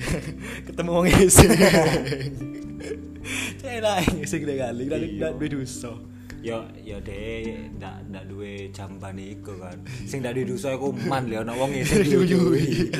Ketemu 0.68 0.90
wong 0.92 1.06
ising 1.08 1.50
Cek 3.64 3.80
sing 4.28 4.40
kali 4.44 4.82
ndak 4.84 5.00
Iya. 5.00 5.16
ndak 5.16 5.32
duwe 5.40 5.48
dosa. 5.48 5.92
Yo 6.44 6.60
yo 6.84 7.00
deh 7.00 7.72
ndak 7.80 8.04
ndak 8.12 8.24
duwe 8.28 8.68
jamban 8.68 9.16
iku 9.16 9.56
kan. 9.56 9.80
Sing 10.04 10.20
ndak 10.20 10.36
duwe 10.36 10.44
dosa 10.52 10.76
iku 10.76 10.92
man 10.92 11.24
lho 11.32 11.40
ono 11.40 11.56
wong 11.56 11.72
sing 11.88 12.04
diuyui 12.04 12.92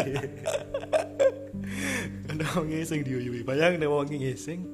Ada 2.25 2.45
wong 2.57 2.73
ising 2.73 3.05
diuyui 3.05 3.45
bayang 3.45 3.77
nek 3.77 3.93
wong 3.93 4.09
ising 4.17 4.65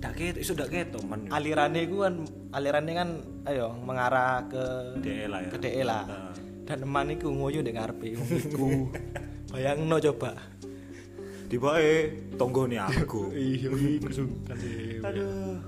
ndak 0.00 0.12
ket 0.16 0.36
iso 0.40 0.56
ketok 0.56 1.04
man 1.04 1.28
yo. 1.28 1.36
alirannya 1.36 1.80
itu 1.84 1.96
kan 2.00 2.14
alirannya 2.56 2.92
kan 2.96 3.08
ayo 3.52 3.76
mengarah 3.84 4.48
ke 4.48 4.64
DE 5.04 5.28
lah 5.28 5.44
ya. 5.44 5.48
ke 5.52 5.56
DE 5.60 5.82
lah. 5.84 6.02
Nah. 6.08 6.32
dan 6.64 6.86
eman 6.86 7.12
iku 7.12 7.28
ngoyo 7.28 7.60
ndek 7.60 7.76
ngarepe 7.76 8.16
iku. 8.16 8.24
Bayangno 9.52 10.00
coba. 10.00 10.32
Tiba 11.52 11.82
eh 11.82 12.32
tonggone 12.40 12.80
aku. 12.80 13.28
Iya 13.36 13.68
kesungkan 14.00 14.56
dhewe 14.56 15.04
aduh. 15.04 15.60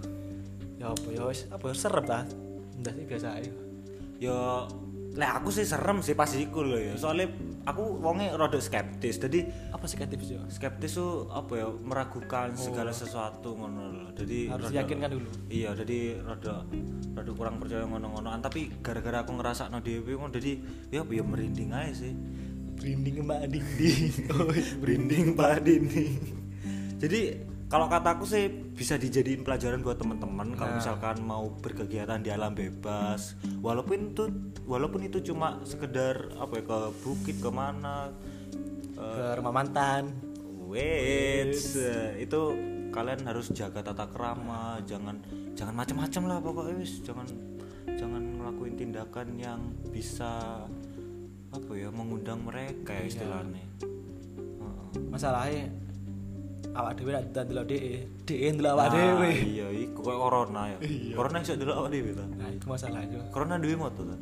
Ya 0.80 0.86
apa 0.96 1.08
ya 1.12 1.22
wis 1.28 1.44
apa 1.52 1.66
serem 1.76 2.04
ta 2.08 2.24
ndak 2.80 2.98
biasa 3.06 3.38
aja 3.38 3.52
ya 4.18 4.66
lek 5.12 5.30
aku 5.30 5.52
sih 5.52 5.62
serem 5.62 6.00
sih 6.00 6.16
pas 6.16 6.28
iku 6.28 6.64
lho 6.64 6.78
ya. 6.78 6.94
Soalnya 6.96 7.28
aku 7.62 8.00
wonge 8.00 8.32
rada 8.32 8.56
skeptis. 8.56 9.20
Jadi 9.20 9.44
apa 9.68 9.84
sih 9.84 10.00
kreatif 10.00 10.24
sih 10.24 10.40
skeptis 10.48 10.96
tuh 10.96 11.28
apa 11.28 11.52
ya? 11.54 11.66
Meragukan 11.68 12.56
segala 12.56 12.90
sesuatu 12.90 13.52
ngono 13.52 13.82
lho. 13.92 14.06
Jadi 14.16 14.48
harus 14.48 14.68
rada- 14.68 14.78
yakinkan 14.80 15.10
dulu. 15.12 15.28
Iya 15.46 15.76
jadi 15.76 15.98
rada 16.18 16.64
rada 17.12 17.32
kurang 17.32 17.60
percaya 17.60 17.84
ngono-ngonoan. 17.84 18.40
Tapi 18.40 18.72
gara-gara 18.80 19.20
aku 19.20 19.36
ngerasa 19.36 19.68
no 19.68 19.80
dhewe 19.80 20.16
ngono 20.16 20.32
jadi 20.32 20.56
ya 20.88 21.04
apa 21.04 21.12
ya 21.12 21.24
merinding 21.24 21.70
aja 21.70 21.92
sih. 21.92 22.12
Branding 22.72 23.16
mbak 23.22 23.40
dinding. 23.46 24.10
Merinding 24.82 25.26
Pak 25.38 25.62
Dini 25.62 26.06
jadi 27.02 27.34
kalau 27.72 27.88
kataku 27.88 28.28
sih 28.28 28.52
bisa 28.52 29.00
dijadiin 29.00 29.48
pelajaran 29.48 29.80
buat 29.80 29.96
teman-teman 29.96 30.52
kalau 30.60 30.76
misalkan 30.76 31.24
mau 31.24 31.48
berkegiatan 31.56 32.20
di 32.20 32.28
alam 32.28 32.52
bebas. 32.52 33.32
Walaupun 33.64 34.12
itu 34.12 34.28
walaupun 34.68 35.08
itu 35.08 35.32
cuma 35.32 35.56
sekedar 35.64 36.36
apa 36.36 36.60
ya 36.60 36.68
ke 36.68 36.78
bukit 37.00 37.40
ke 37.40 37.48
mana 37.48 38.12
ke 38.92 39.40
rumah 39.40 39.56
mantan. 39.56 40.12
Wait 40.68 41.56
itu 42.20 42.40
kalian 42.92 43.24
harus 43.24 43.48
jaga 43.56 43.80
tata 43.80 44.04
krama 44.04 44.76
jangan 44.84 45.16
jangan 45.56 45.72
macam-macam 45.72 46.22
lah 46.28 46.38
pokoknya 46.44 46.76
wis. 46.76 47.00
Jangan 47.00 47.24
jangan 47.96 48.36
ngelakuin 48.36 48.76
tindakan 48.76 49.32
yang 49.40 49.60
bisa 49.88 50.60
apa 51.48 51.72
ya 51.72 51.88
mengundang 51.88 52.44
mereka 52.44 52.92
ya 52.92 53.08
istilahnya. 53.08 53.64
Masalahnya 55.08 55.72
awak 56.72 56.92
dhewe 56.96 57.10
nak 57.10 57.24
ndelok 57.28 57.64
DE 57.66 57.80
DE 58.24 58.46
ndelok 58.50 58.70
awak 58.72 58.86
Ah, 58.86 58.92
dhewe. 58.92 59.30
iya 59.44 59.66
iku 59.70 60.00
kayak 60.00 60.20
corona 60.20 60.62
ya. 60.68 60.78
Corona 61.12 61.36
iso 61.38 61.52
delok 61.54 61.76
awak 61.78 61.90
dhewe 61.90 62.10
ta? 62.12 62.24
Nah 62.26 62.48
itu 62.48 62.64
masalahnya 62.66 63.18
corona 63.28 63.54
duwe 63.56 63.76
moto 63.76 64.00
ta? 64.02 64.16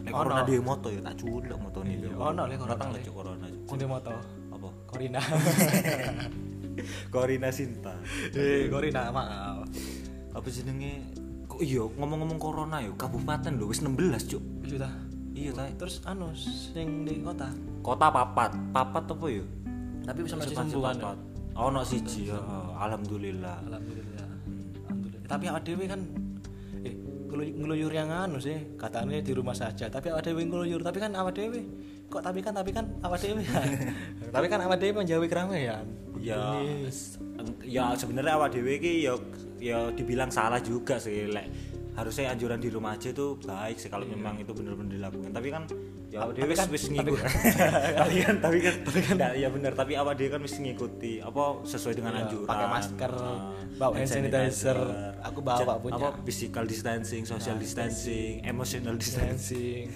Nek 0.00 0.12
corona 0.12 0.40
duwe 0.42 0.60
moto 0.60 0.88
ya 0.88 1.00
tak 1.00 1.14
culek 1.16 1.56
moto 1.56 1.78
nih 1.82 1.94
Iya, 2.00 2.08
ono 2.14 2.42
lek 2.44 2.56
corona, 2.56 2.72
datang 2.74 2.88
Lek. 2.90 3.02
corona 3.08 3.46
kunde 3.68 3.84
moto. 3.84 4.10
Apa? 4.50 4.68
Korina 4.88 5.20
Corina 7.12 7.48
Sinta. 7.50 7.92
Eh 8.32 8.68
Korina 8.68 9.10
maaf. 9.10 9.68
Apa 10.32 10.46
jenenge? 10.48 11.04
Kok 11.44 11.60
iya 11.60 11.82
ngomong-ngomong 11.84 12.38
corona 12.38 12.78
ya 12.78 12.88
kabupaten 12.94 13.58
lho 13.58 13.68
wis 13.68 13.82
16 13.82 13.92
cuk. 14.26 14.42
Sudah 14.64 14.92
iya 15.34 15.50
ta 15.52 15.66
terus 15.74 16.00
anu 16.04 16.30
sing 16.34 17.04
di 17.04 17.20
kota? 17.20 17.50
Kota 17.82 18.08
papat. 18.08 18.54
Papat 18.72 19.04
apa 19.10 19.26
ya? 19.28 19.44
Tapi 20.06 20.18
bisa 20.24 20.34
masih 20.38 20.56
sembuhan. 20.56 20.96
Ono 21.56 21.80
siji 21.82 22.30
ya 22.30 22.38
alhamdulillah. 22.78 23.56
Alhamdulillah. 23.66 24.26
Alhamdulillah. 24.86 25.28
Tapi 25.28 25.44
awak 25.50 25.62
dhewe 25.66 25.84
kan 25.86 26.00
eh 26.82 26.94
ngelu- 27.30 27.54
ngeluyur 27.60 27.92
yang 27.92 28.10
anu 28.10 28.38
sih 28.38 28.74
katanya 28.74 29.20
di 29.22 29.32
rumah 29.34 29.54
saja. 29.54 29.86
Tapi 29.86 30.10
awak 30.10 30.26
dhewe 30.26 30.42
ngeluyur 30.42 30.80
tapi 30.80 30.98
kan 30.98 31.12
awak 31.14 31.34
dhewe 31.36 31.60
kok 32.10 32.22
tapi 32.26 32.42
kan 32.42 32.52
tapi 32.54 32.70
kan 32.74 32.90
awak 33.06 33.22
dhewe? 33.22 33.42
Tapi 34.34 34.46
kan 34.50 34.58
awak 34.62 34.82
dhewe 34.82 34.98
menjauhi 34.98 35.30
keramaian? 35.30 35.86
Ya 36.18 36.58
ya 37.62 37.94
sebenarnya 37.94 38.34
awak 38.34 38.50
dhewe 38.50 38.82
iki 38.82 39.06
ya 39.06 39.14
ya 39.60 39.78
dibilang 39.94 40.32
salah 40.32 40.58
juga 40.58 40.96
sih 40.98 41.28
lek 41.30 41.46
harusnya 42.00 42.28
anjuran 42.28 42.56
di 42.56 42.68
rumah 42.68 42.92
aja 42.92 43.08
itu 43.08 43.36
baik 43.38 43.76
sih 43.76 43.86
kalau 43.86 44.04
memang 44.04 44.36
itu 44.36 44.50
benar-benar 44.50 44.90
dilakukan 44.90 45.30
tapi 45.30 45.48
kan 45.48 45.62
ya 46.08 46.18
awak 46.20 46.32
dhewe 46.34 46.48
wis 46.48 46.58
kan- 46.58 46.70
wis 46.70 46.84
ngikut 46.86 47.20
tapi 48.00 48.14
kan 48.18 48.34
tapi 48.38 48.58
kan 48.58 48.74
tapi 48.86 48.98
kan 49.00 49.16
ya 49.32 49.48
benar 49.48 49.72
tapi 49.72 49.92
awak 49.94 50.14
dhewe 50.14 50.28
kan 50.28 50.40
mesti 50.40 50.58
ngikuti 50.60 51.12
apa 51.18 51.42
sesuai 51.62 51.94
dengan 51.94 52.12
Iya, 52.12 52.22
anjuran. 52.24 52.48
pakai 52.48 52.66
masker, 52.68 53.12
Nah, 53.12 53.38
bawa 53.76 53.92
hand 53.94 54.08
sanitizer. 54.08 54.78
Aku 55.22 55.38
bawa 55.40 55.76
punya. 55.76 55.94
apa 55.94 56.08
physical 56.22 56.64
distancing 56.64 57.22
social 57.22 57.56
distancing 57.56 58.40
emotional 58.42 58.96
distancing. 58.96 59.86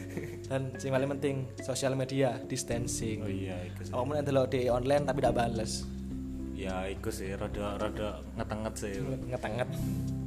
dan 0.45 0.71
sing 0.77 0.91
paling 0.91 1.09
penting 1.11 1.35
sosial 1.59 1.93
media 1.95 2.37
distancing. 2.45 3.19
Oh 3.19 3.29
iya 3.29 3.57
itu. 3.65 3.89
Awak 3.89 4.05
mau 4.05 4.15
ndelok 4.15 4.47
di 4.49 4.69
online 4.69 5.03
tapi 5.03 5.19
tidak 5.19 5.35
bales. 5.35 5.83
Ya 6.55 6.87
itu 6.87 7.09
sih 7.09 7.33
rada 7.33 7.75
rada 7.77 8.23
ngetenget 8.35 8.75
sih. 8.79 8.95
Ngetenget 9.27 9.69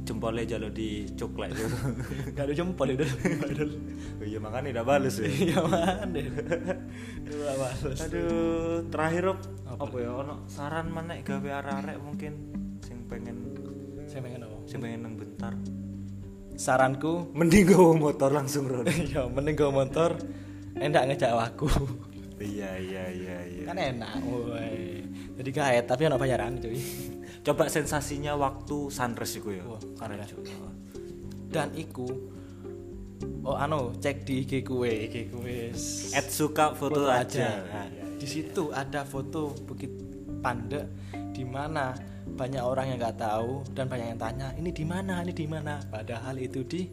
jempolnya 0.08 0.48
jalur 0.48 0.72
di 0.72 1.04
coklek 1.12 1.52
tuh 1.52 1.68
gak 2.34 2.44
ada 2.48 2.54
jempol 2.56 2.88
itu 2.88 3.04
Oh 4.18 4.24
iya 4.24 4.38
makanya 4.40 4.80
udah 4.80 4.84
bales 4.88 5.14
ya. 5.20 5.28
iya 5.28 5.58
mana 5.60 6.08
tidak 6.08 7.54
bales 7.54 7.98
Aduh, 8.02 8.88
terakhir 8.88 9.22
Rob, 9.28 9.38
Apa? 9.68 9.84
apa 9.84 9.96
ya 10.00 10.10
ono 10.16 10.34
saran 10.48 10.88
mana 10.88 11.20
gawe 11.20 11.50
arek-arek 11.60 11.96
mungkin 12.00 12.32
sing 12.80 13.04
pengen 13.06 13.36
saya 14.08 14.24
pengen 14.24 14.40
apa 14.42 14.56
sing 14.64 14.78
pengen 14.80 15.00
nang 15.04 15.14
bentar. 15.14 15.52
saranku 16.56 17.30
Mending 17.36 17.68
gawe 17.68 17.92
motor 17.94 18.30
langsung 18.32 18.64
Ron. 18.66 18.88
ya 19.12 19.28
mending 19.28 19.54
gue 19.54 19.70
motor 19.70 20.10
enggak 20.74 21.04
ngejak 21.06 21.30
aku 21.30 21.68
iya 22.38 22.74
iya 22.78 23.04
iya 23.10 23.38
iya. 23.44 23.64
kan 23.66 23.76
enak 23.76 24.12
woi 24.24 24.87
jadi 25.38 25.50
gaet 25.54 25.84
tapi 25.86 26.10
ono 26.10 26.18
bayaran 26.18 26.58
cuy 26.58 26.78
Coba 27.38 27.70
sensasinya 27.70 28.36
waktu 28.36 28.92
sunrise 28.92 29.40
iku 29.40 29.48
ya. 29.54 29.64
Sunrise. 29.96 30.36
juga. 30.36 30.52
dan 31.48 31.72
iku 31.72 32.04
oh 33.48 33.56
anu 33.56 33.96
cek 33.96 34.28
di 34.28 34.44
IG 34.44 34.60
kue 34.68 35.08
IG 35.08 35.32
kue 35.32 35.72
Ed 36.12 36.26
suka 36.28 36.76
foto, 36.76 37.08
aja. 37.08 37.64
Nah, 37.64 37.88
di 38.20 38.26
situ 38.28 38.68
ada 38.68 39.08
foto 39.08 39.56
Bukit 39.64 39.88
Panda 40.44 40.84
di 41.32 41.48
mana 41.48 41.96
banyak 42.28 42.60
orang 42.60 42.92
yang 42.92 42.98
nggak 43.00 43.16
tahu 43.16 43.64
dan 43.72 43.88
banyak 43.88 44.12
yang 44.12 44.20
tanya 44.20 44.52
ini 44.60 44.70
di 44.76 44.84
mana 44.84 45.24
ini 45.24 45.32
di 45.32 45.48
mana 45.48 45.80
padahal 45.88 46.36
itu 46.36 46.60
di 46.68 46.84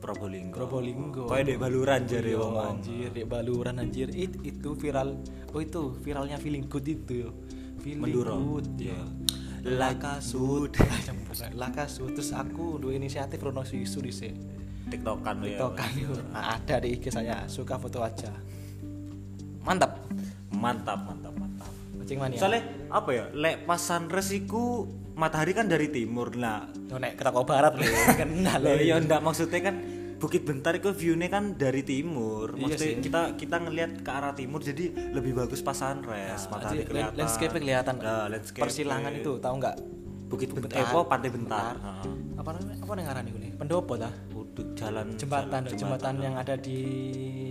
Probolinggo. 0.00 0.56
Probolinggo. 0.56 1.22
Kayak 1.28 1.44
dek 1.46 1.58
baluran 1.58 2.00
jare 2.04 2.26
Iya, 2.26 2.40
wong. 2.40 2.56
anjir 2.74 3.08
di 3.10 3.22
baluran 3.22 3.76
anjir 3.76 4.08
It, 4.10 4.32
itu 4.40 4.72
viral 4.72 5.20
oh 5.50 5.60
itu 5.60 5.92
viralnya 5.98 6.36
feeling 6.36 6.64
good 6.64 6.84
itu 6.84 7.28
feeling 7.78 8.00
Menduro. 8.02 8.34
good 8.34 8.66
Iya. 8.76 8.96
lakasut 9.60 10.72
lakasut 11.52 12.10
terus 12.16 12.32
aku 12.32 12.76
dua 12.76 12.96
inisiatif 12.96 13.36
Rono 13.38 13.60
Suisu 13.60 14.00
di 14.00 14.08
sini 14.08 14.40
TikTokan 14.88 15.36
ya. 15.38 15.60
TikTokan 15.60 15.90
nah, 16.32 16.56
ada 16.56 16.80
di 16.80 16.96
IG 16.96 17.12
saya 17.12 17.44
suka 17.46 17.76
foto 17.76 18.00
aja 18.00 18.32
mantap 19.60 20.00
Mantap, 20.50 20.98
mantap, 21.04 21.32
mantap. 21.32 21.70
kucing 21.94 22.18
mania 22.18 22.36
Soalnya 22.36 22.60
apa 22.90 23.10
ya? 23.12 23.24
Lek 23.30 23.64
pas 23.64 23.78
sunrise 23.78 24.34
iku 24.34 24.84
matahari 25.12 25.52
kan 25.52 25.66
dari 25.66 25.88
timur 25.88 26.32
lah. 26.32 26.66
Nek 26.90 27.14
ke 27.14 27.22
Toko 27.22 27.42
Barat 27.42 27.74
lho 27.74 27.84
Loh, 28.56 28.70
lho 28.70 28.72
ya 28.80 28.96
ndak 28.98 29.20
maksudnya 29.20 29.60
kan 29.62 29.76
Bukit 30.16 30.44
Bentar 30.44 30.76
itu 30.76 30.92
view-nya 30.92 31.26
kan 31.26 31.56
dari 31.56 31.80
timur. 31.80 32.52
Iya 32.52 32.60
Maksudnya 32.68 32.92
sih. 32.92 33.00
kita 33.00 33.20
kita 33.34 33.56
ngelihat 33.58 34.04
ke 34.04 34.10
arah 34.10 34.36
timur 34.36 34.60
jadi 34.60 34.84
lebih 35.10 35.32
bagus 35.34 35.60
pas 35.60 35.72
sunrise, 35.72 36.44
matahari 36.46 36.84
Jadi, 36.84 36.88
kelihatan. 36.92 37.16
landscape 37.16 37.52
kelihatan 37.54 37.94
Nah, 37.96 38.28
landscape. 38.28 38.60
persilangan 38.60 39.12
itu 39.14 39.32
tahu 39.38 39.54
nggak 39.56 39.76
Bukit 40.28 40.48
Bentar, 40.52 40.76
Bentar. 40.76 40.92
eh, 40.92 41.06
Pantai 41.08 41.30
Bentar. 41.32 41.72
Heeh. 41.74 42.12
apa 42.36 42.48
namanya 42.52 42.76
apa 42.78 42.90
yang 42.94 43.06
ngarani 43.06 43.28
gue 43.30 43.48
pendopo 43.54 43.92
lah 43.96 44.12
Udah 44.30 44.39
jalan 44.72 45.06
jembatan 45.14 45.62
jalan- 45.62 45.78
jembatan 45.78 46.14
yang 46.18 46.34
ada 46.34 46.54
di 46.54 46.78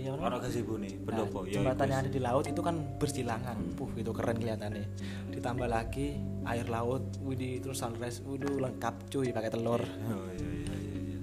apa? 0.04 0.20
Ono 0.22 0.36
gazebo 0.38 0.74
nih, 0.76 0.92
Nah, 0.92 1.04
pendopo. 1.04 1.38
Ya, 1.42 1.52
jembatan 1.56 1.86
yang 1.86 2.00
ada 2.00 2.10
di 2.10 2.20
laut 2.20 2.44
itu 2.44 2.60
kan 2.60 2.76
bersilangan 2.96 3.56
puh 3.74 3.90
itu 3.94 4.10
keren 4.10 4.36
kelihatannya 4.36 4.84
ditambah 5.30 5.66
lagi 5.66 6.14
air 6.44 6.66
laut 6.66 7.02
widih 7.20 7.58
terus 7.58 7.78
sunrise 7.78 8.20
waduh 8.20 8.58
lengkap 8.58 8.94
cuy 9.08 9.28
pakai 9.28 9.48
telur 9.48 9.80
Oh, 9.80 10.28
iya, 10.30 10.46
iya, 10.60 10.74
iya, 10.76 10.98
iya. 11.02 11.18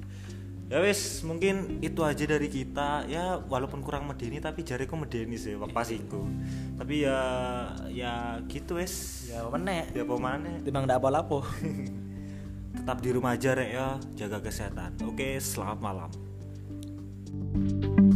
Ya 0.67 0.77
wis, 0.81 0.99
mungkin 1.21 1.79
itu 1.79 2.01
aja 2.01 2.25
dari 2.25 2.47
kita. 2.47 3.07
Ya 3.07 3.39
walaupun 3.39 3.79
kurang 3.79 4.03
medeni 4.03 4.37
tapi 4.37 4.61
jariku 4.61 4.95
medeni 4.95 5.35
sih 5.35 5.55
pas 5.65 5.87
iku. 5.87 6.27
Tapi 6.75 6.95
ya 7.01 7.19
ya 7.87 8.11
gitu 8.45 8.75
wis. 8.75 9.27
ya 9.27 9.47
menek 9.47 9.93
Ya 9.93 10.03
apa 10.03 10.15
maneh. 10.17 10.59
timbang 10.61 10.83
ndak 10.83 10.99
apa-apa 10.99 11.39
tetap 12.87 13.03
di 13.03 13.11
rumah 13.11 13.35
aja 13.35 13.51
rek 13.51 13.71
ya. 13.75 13.99
Jaga 14.15 14.39
kesehatan. 14.39 14.95
Oke 15.03 15.43
selamat 15.43 15.79
malam. 15.83 16.07
thank 17.57 17.99
you 17.99 18.06